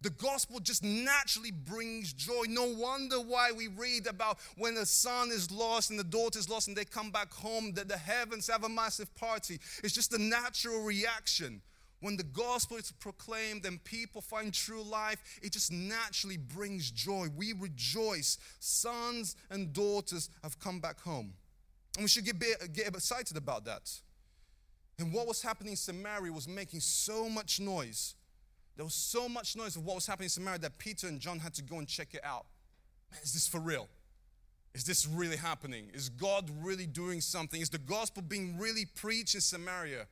The 0.02 0.12
gospel 0.12 0.60
just 0.62 0.84
naturally 0.84 1.52
brings 1.52 2.14
joy. 2.14 2.46
No 2.48 2.74
wonder 2.74 3.18
why 3.18 3.52
we 3.52 3.68
read 3.68 4.08
about 4.08 4.38
when 4.58 4.76
the 4.76 4.86
son 4.86 5.30
is 5.30 5.52
lost 5.52 5.90
and 5.90 6.00
the 6.00 6.06
daughter 6.06 6.40
is 6.40 6.50
lost 6.50 6.70
and 6.70 6.78
they 6.78 6.86
come 6.86 7.12
back 7.12 7.34
home, 7.34 7.74
that 7.74 7.90
the 7.90 7.98
heavens 7.98 8.48
have 8.48 8.64
a 8.64 8.70
massive 8.70 9.14
party. 9.16 9.60
It's 9.84 9.94
just 9.94 10.14
a 10.14 10.18
natural 10.18 10.84
reaction. 10.84 11.62
When 12.02 12.16
the 12.16 12.24
gospel 12.24 12.78
is 12.78 12.92
proclaimed 12.94 13.66
and 13.66 13.84
people 13.84 14.22
find 14.22 14.54
true 14.54 14.84
life, 14.84 15.40
it 15.42 15.52
just 15.52 15.72
naturally 15.72 16.38
brings 16.38 16.92
joy. 16.92 17.28
We 17.36 17.54
rejoice. 17.54 18.38
Sons 18.60 19.36
and 19.50 19.74
daughters 19.74 20.30
have 20.44 20.60
come 20.60 20.80
back 20.80 21.02
home. 21.02 21.34
And 21.96 22.06
we 22.06 22.08
should 22.08 22.24
get, 22.24 22.40
get 22.74 22.88
excited 22.88 23.36
about 23.36 23.66
that. 23.66 23.92
And 24.98 25.14
what 25.14 25.28
was 25.28 25.42
happening 25.42 25.72
in 25.72 25.78
Samaria 25.78 26.32
was 26.32 26.48
making 26.48 26.80
so 26.80 27.28
much 27.28 27.60
noise. 27.60 28.16
There 28.76 28.86
was 28.86 28.94
so 28.94 29.28
much 29.28 29.58
noise 29.58 29.76
of 29.76 29.86
what 29.86 29.96
was 29.96 30.08
happening 30.08 30.28
in 30.28 30.30
Samaria 30.30 30.60
that 30.60 30.78
Peter 30.78 31.08
and 31.08 31.20
John 31.20 31.40
had 31.40 31.54
to 31.56 31.62
go 31.62 31.80
and 31.80 31.88
check 31.88 32.14
it 32.14 32.22
out. 32.24 32.46
Man, 33.12 33.20
is 33.24 33.34
this 33.34 33.48
for 33.48 33.60
real? 33.60 33.88
Is 34.74 34.86
this 34.86 35.06
really 35.08 35.36
happening? 35.36 35.90
Is 35.94 36.10
God 36.10 36.50
really 36.62 36.86
doing 36.86 37.20
something? 37.20 37.60
Is 37.60 37.70
the 37.70 37.80
gospel 37.80 38.22
being 38.22 38.58
really 38.58 38.86
preached 38.86 39.36
in 39.36 39.42
Samaria? 39.42 40.06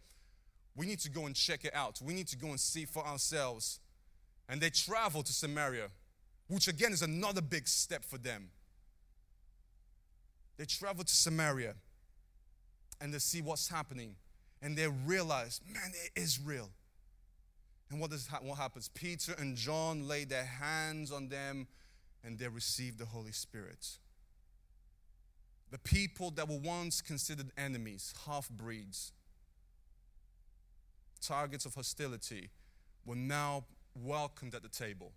We 0.78 0.86
need 0.86 1.00
to 1.00 1.10
go 1.10 1.26
and 1.26 1.36
check 1.36 1.66
it 1.66 1.74
out. 1.74 2.00
We 2.04 2.14
need 2.14 2.28
to 2.28 2.38
go 2.38 2.50
and 2.50 2.60
see 2.60 2.86
for 2.86 3.06
ourselves. 3.06 3.80
And 4.48 4.62
they 4.62 4.70
travel 4.70 5.24
to 5.24 5.34
Samaria, 5.34 5.88
which 6.48 6.68
again 6.68 6.94
is 6.94 7.02
another 7.02 7.42
big 7.42 7.68
step 7.68 8.06
for 8.06 8.20
them. 8.20 8.50
They 10.58 10.66
travel 10.66 11.04
to 11.04 11.14
Samaria 11.14 11.74
and 13.02 13.14
they 13.14 13.20
see 13.20 13.42
what's 13.42 13.68
happening 13.68 14.16
and 14.62 14.78
they 14.78 14.88
realize, 14.88 15.62
man, 15.68 15.92
it 16.06 16.20
is 16.20 16.40
real. 16.40 16.70
And 17.90 18.00
what, 18.00 18.12
does, 18.12 18.28
what 18.42 18.58
happens? 18.58 18.90
Peter 18.94 19.34
and 19.38 19.56
John 19.56 20.08
lay 20.08 20.26
their 20.26 20.46
hands 20.46 21.12
on 21.12 21.28
them 21.28 21.68
and 22.24 22.38
they 22.38 22.48
receive 22.48 22.98
the 22.98 23.06
Holy 23.06 23.32
Spirit. 23.32 23.88
The 25.72 25.80
people 25.80 26.32
that 26.32 26.48
were 26.48 26.60
once 26.60 27.02
considered 27.02 27.52
enemies, 27.58 28.14
half 28.26 28.50
breeds, 28.50 29.12
targets 31.28 31.66
of 31.66 31.76
hostility, 31.76 32.50
were 33.06 33.16
now 33.16 33.66
welcomed 33.96 34.56
at 34.56 34.64
the 34.64 34.70
table. 34.70 35.12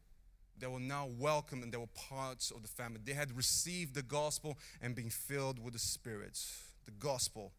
They 0.59 0.67
were 0.67 0.81
now 0.81 1.09
welcome 1.19 1.62
and 1.62 1.73
they 1.73 1.79
were 1.79 1.87
parts 1.87 2.50
of 2.50 2.62
the 2.62 2.69
family. 2.69 3.00
They 3.02 3.14
had 3.14 3.37
received 3.37 3.95
the 3.95 4.02
gospel 4.02 4.59
and 4.83 4.95
been 4.95 5.11
filled 5.11 5.62
with 5.62 5.73
the 5.73 5.79
Spirit. 5.79 6.38
The 6.85 6.93
gospel. 6.93 7.52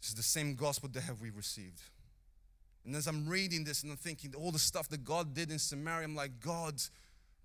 This 0.00 0.10
is 0.10 0.14
the 0.14 0.22
same 0.22 0.54
gospel 0.54 0.88
that 0.92 1.02
have 1.02 1.20
we 1.20 1.30
received. 1.30 1.80
And 2.84 2.94
as 2.96 3.06
I'm 3.06 3.28
reading 3.28 3.64
this 3.64 3.82
and 3.82 3.92
I'm 3.92 3.98
thinking 3.98 4.34
all 4.34 4.50
the 4.50 4.58
stuff 4.58 4.88
that 4.88 5.04
God 5.04 5.34
did 5.34 5.50
in 5.50 5.58
Samaria, 5.58 6.04
I'm 6.04 6.14
like, 6.14 6.40
God, 6.40 6.74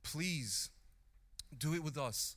please 0.03 0.69
do 1.57 1.73
it 1.73 1.83
with 1.83 1.97
us. 1.97 2.35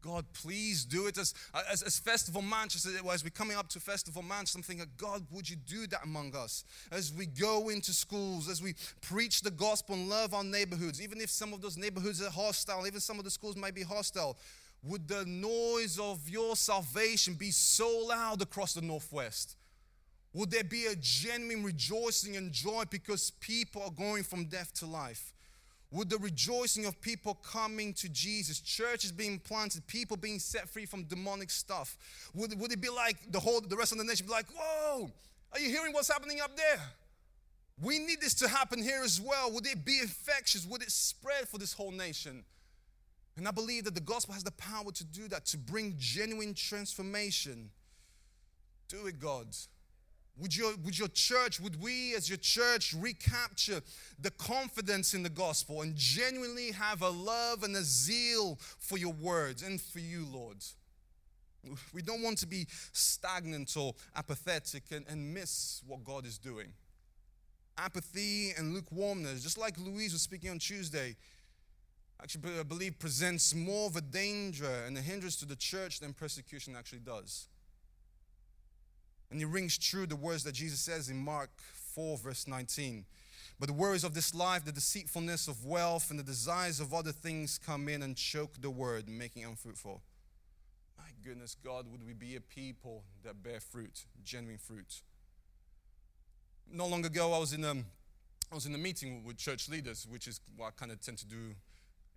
God, 0.00 0.24
please 0.32 0.84
do 0.84 1.06
it 1.08 1.18
as, 1.18 1.34
as, 1.70 1.82
as, 1.82 1.98
Festival 1.98 2.40
Manchester, 2.40 2.90
as 3.10 3.24
we're 3.24 3.30
coming 3.30 3.56
up 3.56 3.68
to 3.70 3.80
Festival 3.80 4.22
Manchester, 4.22 4.58
I'm 4.58 4.62
thinking, 4.62 4.86
God, 4.96 5.26
would 5.32 5.50
you 5.50 5.56
do 5.56 5.88
that 5.88 6.04
among 6.04 6.36
us? 6.36 6.64
As 6.92 7.12
we 7.12 7.26
go 7.26 7.68
into 7.68 7.92
schools, 7.92 8.48
as 8.48 8.62
we 8.62 8.74
preach 9.00 9.40
the 9.40 9.50
gospel 9.50 9.96
and 9.96 10.08
love 10.08 10.34
our 10.34 10.44
neighborhoods, 10.44 11.02
even 11.02 11.20
if 11.20 11.30
some 11.30 11.52
of 11.52 11.60
those 11.60 11.76
neighborhoods 11.76 12.22
are 12.22 12.30
hostile, 12.30 12.86
even 12.86 13.00
some 13.00 13.18
of 13.18 13.24
the 13.24 13.30
schools 13.30 13.56
might 13.56 13.74
be 13.74 13.82
hostile, 13.82 14.38
would 14.84 15.08
the 15.08 15.24
noise 15.26 15.98
of 15.98 16.28
your 16.28 16.54
salvation 16.54 17.34
be 17.34 17.50
so 17.50 18.06
loud 18.06 18.40
across 18.40 18.74
the 18.74 18.82
Northwest? 18.82 19.56
Would 20.32 20.50
there 20.52 20.64
be 20.64 20.86
a 20.86 20.94
genuine 20.94 21.64
rejoicing 21.64 22.36
and 22.36 22.52
joy 22.52 22.84
because 22.88 23.30
people 23.40 23.82
are 23.82 23.90
going 23.90 24.22
from 24.22 24.44
death 24.44 24.72
to 24.74 24.86
life? 24.86 25.32
Would 25.90 26.10
the 26.10 26.18
rejoicing 26.18 26.84
of 26.84 27.00
people 27.00 27.34
coming 27.34 27.94
to 27.94 28.08
Jesus, 28.10 28.60
churches 28.60 29.10
being 29.10 29.38
planted, 29.38 29.86
people 29.86 30.18
being 30.18 30.38
set 30.38 30.68
free 30.68 30.84
from 30.84 31.04
demonic 31.04 31.50
stuff, 31.50 31.96
would, 32.34 32.58
would 32.60 32.72
it 32.72 32.80
be 32.80 32.90
like 32.90 33.16
the 33.30 33.40
whole, 33.40 33.60
the 33.60 33.76
rest 33.76 33.92
of 33.92 33.98
the 33.98 34.04
nation 34.04 34.26
be 34.26 34.32
like, 34.32 34.46
whoa, 34.54 35.10
are 35.52 35.58
you 35.58 35.70
hearing 35.70 35.94
what's 35.94 36.12
happening 36.12 36.40
up 36.40 36.56
there? 36.56 36.80
We 37.80 37.98
need 37.98 38.20
this 38.20 38.34
to 38.34 38.48
happen 38.48 38.82
here 38.82 39.02
as 39.02 39.20
well. 39.20 39.50
Would 39.52 39.66
it 39.66 39.84
be 39.84 40.00
infectious? 40.00 40.66
Would 40.66 40.82
it 40.82 40.90
spread 40.90 41.48
for 41.48 41.58
this 41.58 41.72
whole 41.72 41.92
nation? 41.92 42.44
And 43.36 43.46
I 43.46 43.52
believe 43.52 43.84
that 43.84 43.94
the 43.94 44.00
gospel 44.00 44.34
has 44.34 44.42
the 44.42 44.50
power 44.52 44.90
to 44.90 45.04
do 45.04 45.28
that, 45.28 45.46
to 45.46 45.58
bring 45.58 45.94
genuine 45.96 46.54
transformation. 46.54 47.70
Do 48.88 49.06
it, 49.06 49.20
God. 49.20 49.46
Would 50.38 50.54
your, 50.54 50.72
would 50.84 50.96
your 50.96 51.08
church, 51.08 51.58
would 51.58 51.80
we 51.82 52.14
as 52.14 52.28
your 52.28 52.38
church 52.38 52.94
recapture 52.96 53.80
the 54.20 54.30
confidence 54.30 55.12
in 55.12 55.24
the 55.24 55.28
gospel 55.28 55.82
and 55.82 55.96
genuinely 55.96 56.70
have 56.70 57.02
a 57.02 57.08
love 57.08 57.64
and 57.64 57.74
a 57.74 57.82
zeal 57.82 58.56
for 58.78 58.98
your 58.98 59.12
words 59.12 59.62
and 59.62 59.80
for 59.80 59.98
you, 59.98 60.26
Lord? 60.32 60.58
We 61.92 62.02
don't 62.02 62.22
want 62.22 62.38
to 62.38 62.46
be 62.46 62.66
stagnant 62.92 63.76
or 63.76 63.94
apathetic 64.14 64.84
and, 64.92 65.04
and 65.08 65.34
miss 65.34 65.82
what 65.86 66.04
God 66.04 66.24
is 66.24 66.38
doing. 66.38 66.72
Apathy 67.76 68.52
and 68.56 68.74
lukewarmness, 68.74 69.42
just 69.42 69.58
like 69.58 69.76
Louise 69.78 70.12
was 70.12 70.22
speaking 70.22 70.50
on 70.50 70.58
Tuesday, 70.60 71.16
actually, 72.22 72.58
I 72.58 72.62
believe 72.62 72.98
presents 73.00 73.54
more 73.54 73.86
of 73.88 73.96
a 73.96 74.00
danger 74.00 74.70
and 74.86 74.96
a 74.96 75.00
hindrance 75.00 75.36
to 75.36 75.46
the 75.46 75.56
church 75.56 75.98
than 75.98 76.12
persecution 76.12 76.76
actually 76.76 77.00
does. 77.00 77.48
And 79.30 79.40
it 79.40 79.46
rings 79.46 79.76
true 79.76 80.06
the 80.06 80.16
words 80.16 80.44
that 80.44 80.52
Jesus 80.52 80.80
says 80.80 81.10
in 81.10 81.18
Mark 81.18 81.50
4, 81.94 82.18
verse 82.18 82.46
19. 82.46 83.04
But 83.60 83.66
the 83.66 83.72
worries 83.72 84.04
of 84.04 84.14
this 84.14 84.34
life, 84.34 84.64
the 84.64 84.72
deceitfulness 84.72 85.48
of 85.48 85.66
wealth, 85.66 86.10
and 86.10 86.18
the 86.18 86.24
desires 86.24 86.80
of 86.80 86.94
other 86.94 87.12
things 87.12 87.58
come 87.58 87.88
in 87.88 88.02
and 88.02 88.16
choke 88.16 88.60
the 88.60 88.70
word, 88.70 89.08
making 89.08 89.42
it 89.42 89.46
unfruitful. 89.46 90.00
My 90.96 91.10
goodness, 91.24 91.56
God, 91.64 91.86
would 91.90 92.06
we 92.06 92.12
be 92.12 92.36
a 92.36 92.40
people 92.40 93.02
that 93.24 93.42
bear 93.42 93.60
fruit, 93.60 94.04
genuine 94.24 94.58
fruit? 94.58 95.02
Not 96.70 96.88
long 96.88 97.04
ago, 97.04 97.32
I 97.32 97.38
was 97.38 97.52
in 97.52 97.64
a, 97.64 97.72
I 98.50 98.54
was 98.54 98.66
in 98.66 98.74
a 98.74 98.78
meeting 98.78 99.24
with 99.24 99.36
church 99.36 99.68
leaders, 99.68 100.06
which 100.08 100.28
is 100.28 100.40
what 100.56 100.68
I 100.68 100.70
kind 100.70 100.92
of 100.92 101.00
tend 101.00 101.18
to 101.18 101.26
do 101.26 101.54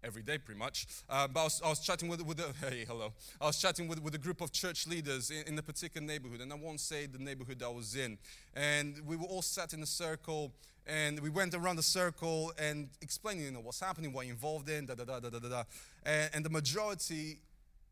every 0.04 0.22
day 0.22 0.38
pretty 0.38 0.60
much. 0.60 0.88
Uh, 1.10 1.28
but 1.28 1.40
I 1.40 1.44
was, 1.44 1.62
I 1.64 1.70
was, 1.70 1.80
chatting 1.80 2.10
with, 2.10 2.22
with 2.26 2.40
a, 2.40 2.54
hey, 2.70 2.86
hello. 2.88 3.14
I 3.40 3.46
was 3.46 3.60
chatting 3.60 3.88
with, 3.88 4.02
with 4.02 4.16
a 4.16 4.18
group 4.18 4.42
of 4.42 4.52
church 4.52 4.88
leaders 4.88 5.32
in, 5.32 5.48
in 5.48 5.60
a 5.60 5.62
particular 5.62 6.06
neighborhood, 6.06 6.42
and 6.42 6.52
I 6.52 6.56
won't 6.56 6.80
say 6.80 7.06
the 7.06 7.20
neighborhood 7.20 7.62
I 7.64 7.70
was 7.70 7.96
in. 7.96 8.18
And 8.56 9.00
we 9.06 9.16
were 9.16 9.28
all 9.28 9.42
sat 9.42 9.74
in 9.74 9.82
a 9.84 9.88
circle, 9.88 10.52
and 10.88 11.20
we 11.20 11.30
went 11.30 11.54
around 11.54 11.76
the 11.76 11.84
circle 11.84 12.52
and 12.58 12.90
explaining, 13.02 13.46
you 13.46 13.52
know, 13.52 13.60
what's 13.60 13.80
happening, 13.80 14.14
what 14.14 14.26
you're 14.26 14.34
involved 14.34 14.70
in, 14.70 14.86
da 14.86 14.96
da 14.96 15.04
da 15.04 15.20
da 15.20 15.30
da 15.30 15.40
da. 15.40 15.64
And, 16.04 16.30
and 16.34 16.46
the 16.46 16.50
majority 16.50 17.40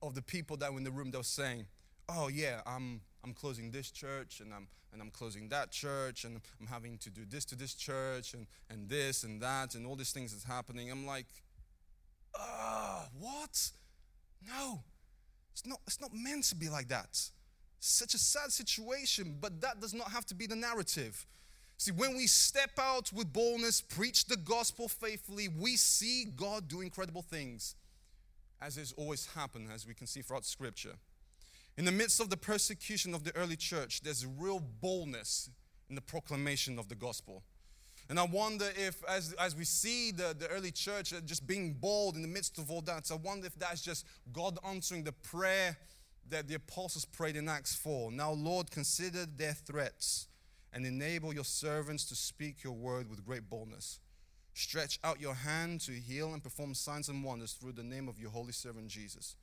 of 0.01 0.15
the 0.15 0.21
people 0.21 0.57
that 0.57 0.71
were 0.71 0.77
in 0.77 0.83
the 0.83 0.91
room, 0.91 1.11
they 1.11 1.17
were 1.17 1.23
saying, 1.23 1.65
oh 2.07 2.27
yeah, 2.27 2.61
I'm, 2.65 3.01
I'm 3.23 3.33
closing 3.33 3.71
this 3.71 3.91
church, 3.91 4.39
and 4.39 4.53
I'm, 4.53 4.67
and 4.91 5.01
I'm 5.01 5.11
closing 5.11 5.49
that 5.49 5.71
church, 5.71 6.23
and 6.23 6.41
I'm 6.59 6.67
having 6.67 6.97
to 6.99 7.11
do 7.11 7.21
this 7.29 7.45
to 7.45 7.55
this 7.55 7.75
church, 7.75 8.33
and, 8.33 8.47
and 8.71 8.89
this 8.89 9.23
and 9.23 9.39
that, 9.41 9.75
and 9.75 9.85
all 9.85 9.95
these 9.95 10.11
things 10.11 10.31
that's 10.31 10.45
happening. 10.45 10.89
I'm 10.89 11.05
like, 11.05 11.27
uh, 12.38 13.05
what? 13.19 13.71
No, 14.48 14.83
it's 15.51 15.65
not, 15.65 15.79
it's 15.86 16.01
not 16.01 16.12
meant 16.13 16.45
to 16.45 16.55
be 16.55 16.69
like 16.69 16.88
that. 16.89 17.19
Such 17.79 18.13
a 18.13 18.17
sad 18.17 18.51
situation, 18.51 19.38
but 19.39 19.62
that 19.62 19.79
does 19.79 19.93
not 19.93 20.12
have 20.12 20.25
to 20.27 20.36
be 20.36 20.48
the 20.48 20.55
narrative. 20.55 21.25
See, 21.77 21.91
when 21.91 22.17
we 22.17 22.27
step 22.27 22.71
out 22.77 23.13
with 23.13 23.31
boldness, 23.31 23.79
preach 23.81 24.25
the 24.25 24.36
gospel 24.36 24.89
faithfully, 24.89 25.48
we 25.48 25.77
see 25.77 26.25
God 26.25 26.67
do 26.67 26.81
incredible 26.81 27.21
things, 27.21 27.75
as 28.62 28.75
has 28.75 28.91
always 28.98 29.27
happened, 29.27 29.69
as 29.74 29.88
we 29.88 29.93
can 29.93 30.05
see 30.05 30.21
throughout 30.21 30.45
Scripture. 30.45 30.95
In 31.77 31.86
the 31.86 31.93
midst 31.93 32.19
of 32.19 32.29
the 32.29 32.36
persecution 32.36 33.13
of 33.13 33.24
the 33.24 33.33
early 33.33 33.55
church, 33.55 34.01
there's 34.01 34.25
real 34.25 34.59
boldness 34.59 35.50
in 35.89 35.95
the 35.95 36.01
proclamation 36.01 36.77
of 36.77 36.89
the 36.89 36.95
gospel. 36.95 37.43
And 38.09 38.19
I 38.19 38.25
wonder 38.25 38.65
if, 38.75 39.03
as, 39.07 39.33
as 39.33 39.55
we 39.55 39.65
see 39.65 40.11
the, 40.11 40.35
the 40.37 40.47
early 40.47 40.71
church 40.71 41.13
uh, 41.13 41.19
just 41.21 41.45
being 41.45 41.73
bold 41.73 42.15
in 42.15 42.23
the 42.23 42.27
midst 42.27 42.57
of 42.57 42.71
all 42.71 42.81
that, 42.81 43.11
I 43.11 43.15
wonder 43.15 43.45
if 43.45 43.55
that's 43.55 43.81
just 43.81 44.05
God 44.33 44.57
answering 44.67 45.03
the 45.03 45.11
prayer 45.11 45.77
that 46.29 46.47
the 46.47 46.55
apostles 46.55 47.05
prayed 47.05 47.35
in 47.35 47.47
Acts 47.47 47.75
4. 47.75 48.11
Now, 48.11 48.31
Lord, 48.31 48.71
consider 48.71 49.25
their 49.25 49.53
threats 49.53 50.27
and 50.73 50.85
enable 50.85 51.33
your 51.33 51.43
servants 51.43 52.05
to 52.05 52.15
speak 52.15 52.63
your 52.63 52.73
word 52.73 53.09
with 53.09 53.25
great 53.25 53.47
boldness. 53.47 53.99
Stretch 54.55 54.99
out 55.03 55.21
your 55.21 55.35
hand 55.35 55.81
to 55.81 55.91
heal 55.91 56.33
and 56.33 56.43
perform 56.43 56.73
signs 56.73 57.09
and 57.09 57.23
wonders 57.23 57.53
through 57.53 57.73
the 57.73 57.83
name 57.83 58.07
of 58.07 58.19
your 58.19 58.31
holy 58.31 58.51
servant 58.51 58.87
Jesus. 58.87 59.35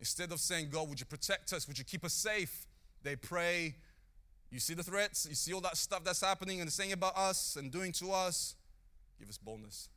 Instead 0.00 0.32
of 0.32 0.40
saying, 0.40 0.70
God, 0.70 0.88
would 0.88 1.00
you 1.00 1.06
protect 1.06 1.52
us? 1.52 1.66
Would 1.68 1.78
you 1.78 1.84
keep 1.84 2.04
us 2.04 2.12
safe? 2.12 2.66
They 3.02 3.16
pray, 3.16 3.76
you 4.50 4.60
see 4.60 4.74
the 4.74 4.82
threats, 4.82 5.26
you 5.28 5.34
see 5.34 5.52
all 5.52 5.60
that 5.62 5.76
stuff 5.76 6.04
that's 6.04 6.20
happening 6.20 6.60
and 6.60 6.72
saying 6.72 6.92
about 6.92 7.16
us 7.16 7.56
and 7.56 7.70
doing 7.70 7.92
to 7.92 8.12
us. 8.12 8.54
Give 9.18 9.28
us 9.28 9.38
boldness. 9.38 9.88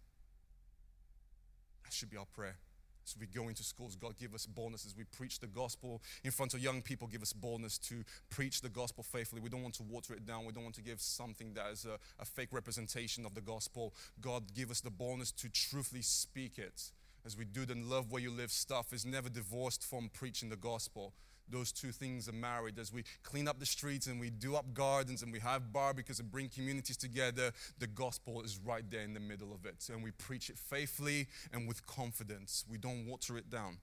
That 1.83 1.93
should 1.93 2.09
be 2.09 2.17
our 2.17 2.25
prayer. 2.25 2.57
As 3.05 3.15
we 3.19 3.25
go 3.25 3.47
into 3.47 3.63
schools, 3.63 3.95
God 3.95 4.15
give 4.19 4.35
us 4.35 4.45
boldness 4.45 4.85
as 4.85 4.95
we 4.95 5.03
preach 5.03 5.39
the 5.39 5.47
gospel 5.47 6.01
in 6.23 6.29
front 6.29 6.53
of 6.53 6.59
young 6.59 6.81
people. 6.81 7.07
Give 7.07 7.23
us 7.23 7.33
boldness 7.33 7.79
to 7.79 8.03
preach 8.29 8.61
the 8.61 8.69
gospel 8.69 9.03
faithfully. 9.03 9.41
We 9.41 9.49
don't 9.49 9.63
want 9.63 9.73
to 9.75 9.83
water 9.83 10.13
it 10.13 10.25
down. 10.25 10.45
We 10.45 10.53
don't 10.53 10.63
want 10.63 10.75
to 10.75 10.83
give 10.83 11.01
something 11.01 11.53
that 11.55 11.71
is 11.71 11.85
a, 11.85 11.97
a 12.21 12.25
fake 12.25 12.49
representation 12.51 13.25
of 13.25 13.33
the 13.33 13.41
gospel. 13.41 13.93
God 14.21 14.53
give 14.53 14.69
us 14.69 14.81
the 14.81 14.91
boldness 14.91 15.31
to 15.33 15.49
truthfully 15.49 16.03
speak 16.03 16.59
it. 16.59 16.91
As 17.25 17.35
we 17.35 17.45
do 17.45 17.65
the 17.65 17.75
love 17.75 18.11
where 18.11 18.21
you 18.21 18.31
live 18.31 18.51
stuff 18.51 18.93
is 18.93 19.05
never 19.05 19.29
divorced 19.29 19.83
from 19.83 20.09
preaching 20.13 20.49
the 20.49 20.55
gospel 20.55 21.13
those 21.51 21.71
two 21.71 21.91
things 21.91 22.27
are 22.29 22.33
married. 22.33 22.77
As 22.79 22.93
we 22.93 23.03
clean 23.23 23.47
up 23.47 23.59
the 23.59 23.65
streets 23.65 24.07
and 24.07 24.19
we 24.19 24.29
do 24.29 24.55
up 24.55 24.73
gardens 24.73 25.23
and 25.23 25.31
we 25.31 25.39
have 25.39 25.73
barbecues 25.73 26.19
and 26.19 26.31
bring 26.31 26.49
communities 26.49 26.97
together, 26.97 27.51
the 27.79 27.87
gospel 27.87 28.41
is 28.41 28.59
right 28.63 28.83
there 28.89 29.01
in 29.01 29.13
the 29.13 29.19
middle 29.19 29.53
of 29.53 29.65
it. 29.65 29.89
And 29.91 30.03
we 30.03 30.11
preach 30.11 30.49
it 30.49 30.57
faithfully 30.57 31.27
and 31.53 31.67
with 31.67 31.85
confidence. 31.85 32.65
We 32.69 32.77
don't 32.77 33.05
water 33.05 33.37
it 33.37 33.49
down. 33.49 33.77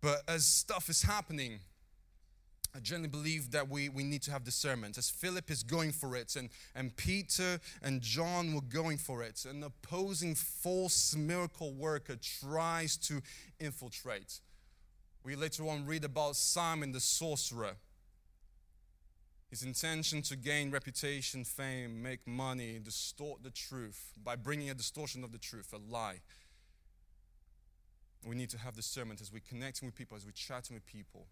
But 0.00 0.22
as 0.26 0.44
stuff 0.44 0.88
is 0.88 1.02
happening, 1.02 1.60
I 2.74 2.80
generally 2.80 3.08
believe 3.08 3.50
that 3.50 3.68
we, 3.68 3.90
we 3.90 4.02
need 4.02 4.22
to 4.22 4.30
have 4.30 4.44
discernment. 4.44 4.96
As 4.96 5.10
Philip 5.10 5.50
is 5.50 5.62
going 5.62 5.92
for 5.92 6.16
it, 6.16 6.36
and, 6.36 6.48
and 6.74 6.96
Peter 6.96 7.60
and 7.82 8.00
John 8.00 8.54
were 8.54 8.62
going 8.62 8.96
for 8.96 9.22
it, 9.22 9.44
an 9.44 9.62
opposing 9.62 10.34
false 10.34 11.14
miracle 11.14 11.72
worker 11.74 12.16
tries 12.16 12.96
to 12.98 13.20
infiltrate. 13.60 14.40
We 15.24 15.36
later 15.36 15.68
on 15.68 15.86
read 15.86 16.04
about 16.04 16.36
Simon 16.36 16.92
the 16.92 17.00
sorcerer. 17.00 17.76
His 19.50 19.62
intention 19.62 20.22
to 20.22 20.36
gain 20.36 20.70
reputation, 20.70 21.44
fame, 21.44 22.02
make 22.02 22.26
money, 22.26 22.80
distort 22.82 23.42
the 23.42 23.50
truth 23.50 24.12
by 24.24 24.34
bringing 24.34 24.70
a 24.70 24.74
distortion 24.74 25.22
of 25.22 25.30
the 25.30 25.38
truth, 25.38 25.72
a 25.72 25.92
lie. 25.92 26.20
We 28.26 28.34
need 28.34 28.50
to 28.50 28.58
have 28.58 28.74
discernment 28.74 29.20
as 29.20 29.32
we're 29.32 29.42
connecting 29.46 29.86
with 29.86 29.94
people, 29.94 30.16
as 30.16 30.24
we're 30.24 30.32
chatting 30.32 30.74
with 30.74 30.86
people. 30.86 31.26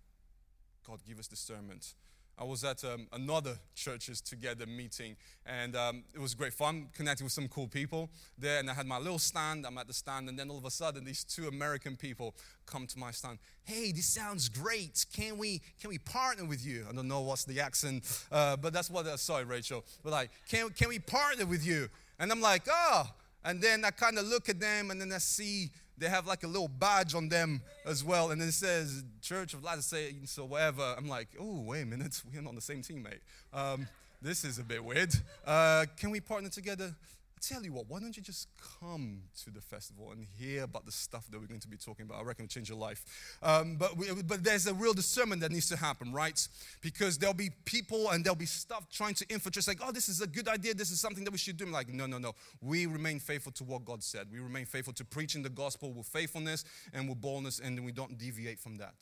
God, 0.87 1.00
give 1.07 1.18
us 1.18 1.29
discernment. 1.29 1.94
I 2.38 2.44
was 2.44 2.64
at 2.64 2.82
um, 2.84 3.06
another 3.12 3.58
churches 3.74 4.20
together 4.20 4.66
meeting, 4.66 5.16
and 5.44 5.76
um, 5.76 6.04
it 6.14 6.18
was 6.18 6.34
great 6.34 6.54
fun 6.54 6.88
connecting 6.94 7.24
with 7.24 7.32
some 7.32 7.48
cool 7.48 7.68
people 7.68 8.08
there. 8.38 8.58
And 8.58 8.70
I 8.70 8.74
had 8.74 8.86
my 8.86 8.98
little 8.98 9.18
stand. 9.18 9.66
I'm 9.66 9.76
at 9.76 9.86
the 9.86 9.92
stand, 9.92 10.28
and 10.28 10.38
then 10.38 10.50
all 10.50 10.58
of 10.58 10.64
a 10.64 10.70
sudden, 10.70 11.04
these 11.04 11.22
two 11.22 11.48
American 11.48 11.96
people 11.96 12.34
come 12.64 12.86
to 12.86 12.98
my 12.98 13.10
stand. 13.10 13.38
Hey, 13.64 13.92
this 13.92 14.06
sounds 14.06 14.48
great. 14.48 15.04
Can 15.14 15.36
we 15.36 15.60
can 15.80 15.90
we 15.90 15.98
partner 15.98 16.44
with 16.46 16.64
you? 16.64 16.86
I 16.88 16.92
don't 16.92 17.08
know 17.08 17.20
what's 17.20 17.44
the 17.44 17.60
accent, 17.60 18.04
uh, 18.32 18.56
but 18.56 18.72
that's 18.72 18.90
what. 18.90 19.06
Uh, 19.06 19.16
sorry, 19.16 19.44
Rachel. 19.44 19.84
But 20.02 20.12
like, 20.12 20.30
can 20.48 20.70
can 20.70 20.88
we 20.88 20.98
partner 20.98 21.44
with 21.44 21.64
you? 21.64 21.88
And 22.18 22.32
I'm 22.32 22.40
like, 22.40 22.62
oh. 22.70 23.04
And 23.42 23.62
then 23.62 23.86
I 23.86 23.90
kind 23.90 24.18
of 24.18 24.26
look 24.26 24.50
at 24.50 24.60
them, 24.60 24.90
and 24.90 25.00
then 25.00 25.12
I 25.12 25.18
see 25.18 25.70
they 26.00 26.08
have 26.08 26.26
like 26.26 26.42
a 26.42 26.46
little 26.46 26.68
badge 26.68 27.14
on 27.14 27.28
them 27.28 27.62
as 27.86 28.02
well, 28.02 28.30
and 28.30 28.42
it 28.42 28.52
says 28.52 29.04
Church 29.20 29.54
of 29.54 29.62
Latter 29.62 29.82
Day 29.88 30.16
so 30.24 30.46
whatever. 30.46 30.94
I'm 30.96 31.08
like, 31.08 31.28
oh, 31.38 31.60
wait 31.60 31.82
a 31.82 31.86
minute, 31.86 32.20
we're 32.34 32.40
not 32.40 32.48
on 32.48 32.54
the 32.56 32.60
same 32.60 32.82
team, 32.82 33.02
mate. 33.02 33.20
Um, 33.52 33.86
this 34.22 34.44
is 34.44 34.58
a 34.58 34.64
bit 34.64 34.82
weird. 34.82 35.14
Uh, 35.46 35.86
can 35.96 36.10
we 36.10 36.20
partner 36.20 36.48
together? 36.48 36.94
Tell 37.40 37.64
you 37.64 37.72
what, 37.72 37.87
why 37.88 38.00
don't 38.00 38.16
you 38.16 38.22
just 38.22 38.48
come 38.81 39.22
to 39.44 39.50
the 39.50 39.61
festival 39.61 40.12
and 40.12 40.24
hear 40.38 40.64
about 40.64 40.85
the 40.85 40.92
stuff 40.92 41.26
that 41.31 41.40
we're 41.40 41.46
going 41.46 41.61
to 41.61 41.68
be 41.68 41.76
talking 41.76 42.05
about? 42.05 42.20
I 42.20 42.22
reckon 42.22 42.44
it'll 42.44 42.55
change 42.55 42.68
your 42.68 42.79
life. 42.79 43.38
Um, 43.42 43.76
but, 43.76 43.96
we, 43.96 44.07
but 44.22 44.44
there's 44.44 44.66
a 44.66 44.74
real 44.74 44.92
discernment 44.92 45.40
that 45.42 45.50
needs 45.50 45.68
to 45.68 45.76
happen, 45.76 46.12
right? 46.12 46.46
Because 46.81 47.18
there'll 47.18 47.35
be 47.35 47.50
people 47.64 48.11
and 48.11 48.24
there'll 48.24 48.37
be 48.37 48.46
stuff 48.46 48.88
trying 48.90 49.14
to 49.14 49.26
infiltrate, 49.29 49.66
like, 49.66 49.81
oh, 49.83 49.92
this 49.92 50.09
is 50.09 50.20
a 50.20 50.26
good 50.26 50.48
idea. 50.48 50.74
This 50.74 50.90
is 50.90 51.00
something 51.00 51.24
that 51.24 51.33
we 51.33 51.38
should 51.38 51.57
do. 51.57 51.64
I'm 51.64 51.72
like, 51.72 51.88
no, 51.88 52.07
no, 52.07 52.18
no. 52.18 52.35
We 52.61 52.87
remain 52.87 53.18
faithful 53.18 53.53
to 53.53 53.64
what 53.64 53.85
God 53.85 54.03
said. 54.03 54.29
We 54.31 54.38
remain 54.38 54.66
faithful 54.66 54.92
to 54.94 55.05
preaching 55.05 55.42
the 55.42 55.50
gospel 55.50 55.92
with 55.92 56.07
faithfulness 56.07 56.64
and 56.92 57.09
with 57.09 57.20
boldness, 57.20 57.61
and 57.61 57.85
we 57.85 57.92
don't 57.92 58.18
deviate 58.18 58.59
from 58.59 58.79
that. 58.79 58.94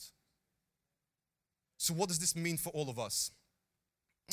So, 1.76 1.94
what 1.94 2.08
does 2.08 2.18
this 2.18 2.34
mean 2.34 2.56
for 2.56 2.70
all 2.70 2.90
of 2.90 2.98
us? 2.98 3.30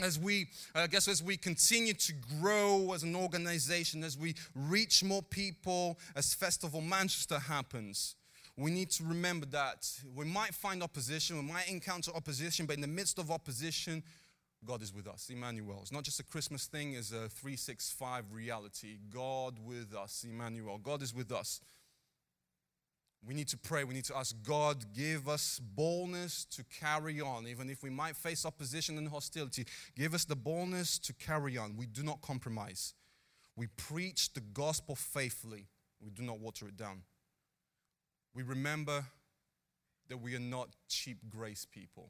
As 0.03 0.19
we 0.19 0.47
i 0.73 0.87
guess 0.87 1.07
as 1.07 1.23
we 1.23 1.37
continue 1.37 1.93
to 1.93 2.13
grow 2.41 2.91
as 2.93 3.03
an 3.03 3.15
organization 3.15 4.03
as 4.03 4.17
we 4.17 4.35
reach 4.53 5.03
more 5.03 5.21
people 5.21 5.97
as 6.15 6.33
festival 6.33 6.81
manchester 6.81 7.39
happens 7.39 8.15
we 8.57 8.71
need 8.71 8.89
to 8.89 9.03
remember 9.03 9.45
that 9.45 9.89
we 10.13 10.25
might 10.25 10.53
find 10.53 10.83
opposition 10.83 11.37
we 11.37 11.43
might 11.43 11.69
encounter 11.69 12.11
opposition 12.13 12.65
but 12.65 12.75
in 12.75 12.81
the 12.81 12.87
midst 12.87 13.17
of 13.17 13.31
opposition 13.31 14.03
god 14.65 14.81
is 14.81 14.93
with 14.93 15.07
us 15.07 15.29
emmanuel. 15.29 15.79
It's 15.81 15.93
not 15.93 16.03
just 16.03 16.19
a 16.19 16.23
christmas 16.23 16.65
thing 16.65 16.93
it's 16.93 17.11
a 17.11 17.29
365 17.29 18.25
reality. 18.33 18.97
God 19.13 19.59
with 19.63 19.93
us 19.93 20.25
emmanuel. 20.27 20.77
God 20.77 21.03
is 21.03 21.13
with 21.13 21.31
us 21.31 21.61
we 23.25 23.33
need 23.33 23.47
to 23.49 23.57
pray. 23.57 23.83
We 23.83 23.95
need 23.95 24.05
to 24.05 24.17
ask 24.17 24.35
God, 24.43 24.85
give 24.93 25.27
us 25.27 25.59
boldness 25.59 26.45
to 26.51 26.63
carry 26.63 27.19
on, 27.19 27.47
even 27.47 27.69
if 27.69 27.81
we 27.81 27.89
might 27.89 28.15
face 28.15 28.45
opposition 28.45 28.97
and 28.97 29.07
hostility. 29.07 29.65
Give 29.95 30.13
us 30.13 30.25
the 30.25 30.35
boldness 30.35 30.99
to 30.99 31.13
carry 31.13 31.57
on. 31.57 31.75
We 31.75 31.87
do 31.87 32.03
not 32.03 32.21
compromise. 32.21 32.93
We 33.55 33.67
preach 33.67 34.33
the 34.33 34.41
gospel 34.41 34.95
faithfully, 34.95 35.67
we 36.01 36.11
do 36.11 36.23
not 36.23 36.39
water 36.39 36.67
it 36.67 36.77
down. 36.77 37.01
We 38.33 38.43
remember 38.43 39.05
that 40.09 40.17
we 40.17 40.35
are 40.35 40.39
not 40.39 40.69
cheap 40.87 41.17
grace 41.29 41.65
people. 41.65 42.09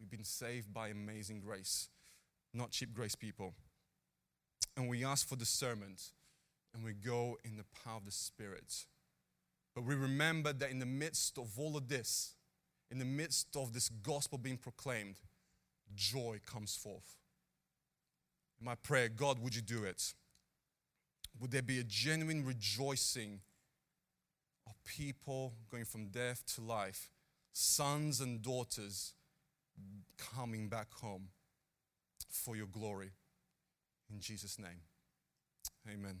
We've 0.00 0.10
been 0.10 0.24
saved 0.24 0.72
by 0.72 0.88
amazing 0.88 1.40
grace, 1.40 1.90
not 2.52 2.70
cheap 2.70 2.92
grace 2.92 3.14
people. 3.14 3.54
And 4.76 4.88
we 4.88 5.04
ask 5.04 5.28
for 5.28 5.36
discernment, 5.36 6.10
and 6.74 6.82
we 6.82 6.94
go 6.94 7.36
in 7.44 7.56
the 7.56 7.64
power 7.84 7.98
of 7.98 8.06
the 8.06 8.10
Spirit 8.10 8.86
but 9.74 9.84
we 9.84 9.94
remember 9.94 10.52
that 10.52 10.70
in 10.70 10.78
the 10.78 10.86
midst 10.86 11.38
of 11.38 11.58
all 11.58 11.76
of 11.76 11.88
this, 11.88 12.34
in 12.90 12.98
the 12.98 13.04
midst 13.04 13.56
of 13.56 13.72
this 13.72 13.88
gospel 13.88 14.38
being 14.38 14.58
proclaimed, 14.58 15.16
joy 15.94 16.40
comes 16.44 16.76
forth. 16.76 17.16
My 18.60 18.74
prayer, 18.74 19.08
God, 19.08 19.38
would 19.42 19.56
you 19.56 19.62
do 19.62 19.84
it? 19.84 20.14
Would 21.40 21.50
there 21.50 21.62
be 21.62 21.78
a 21.80 21.84
genuine 21.84 22.44
rejoicing 22.44 23.40
of 24.66 24.74
people 24.84 25.54
going 25.70 25.84
from 25.84 26.08
death 26.08 26.44
to 26.54 26.60
life, 26.60 27.10
sons 27.52 28.20
and 28.20 28.42
daughters 28.42 29.14
coming 30.18 30.68
back 30.68 30.92
home 30.92 31.28
for 32.28 32.54
your 32.56 32.66
glory? 32.66 33.12
In 34.12 34.20
Jesus' 34.20 34.58
name, 34.58 34.82
amen. 35.88 36.20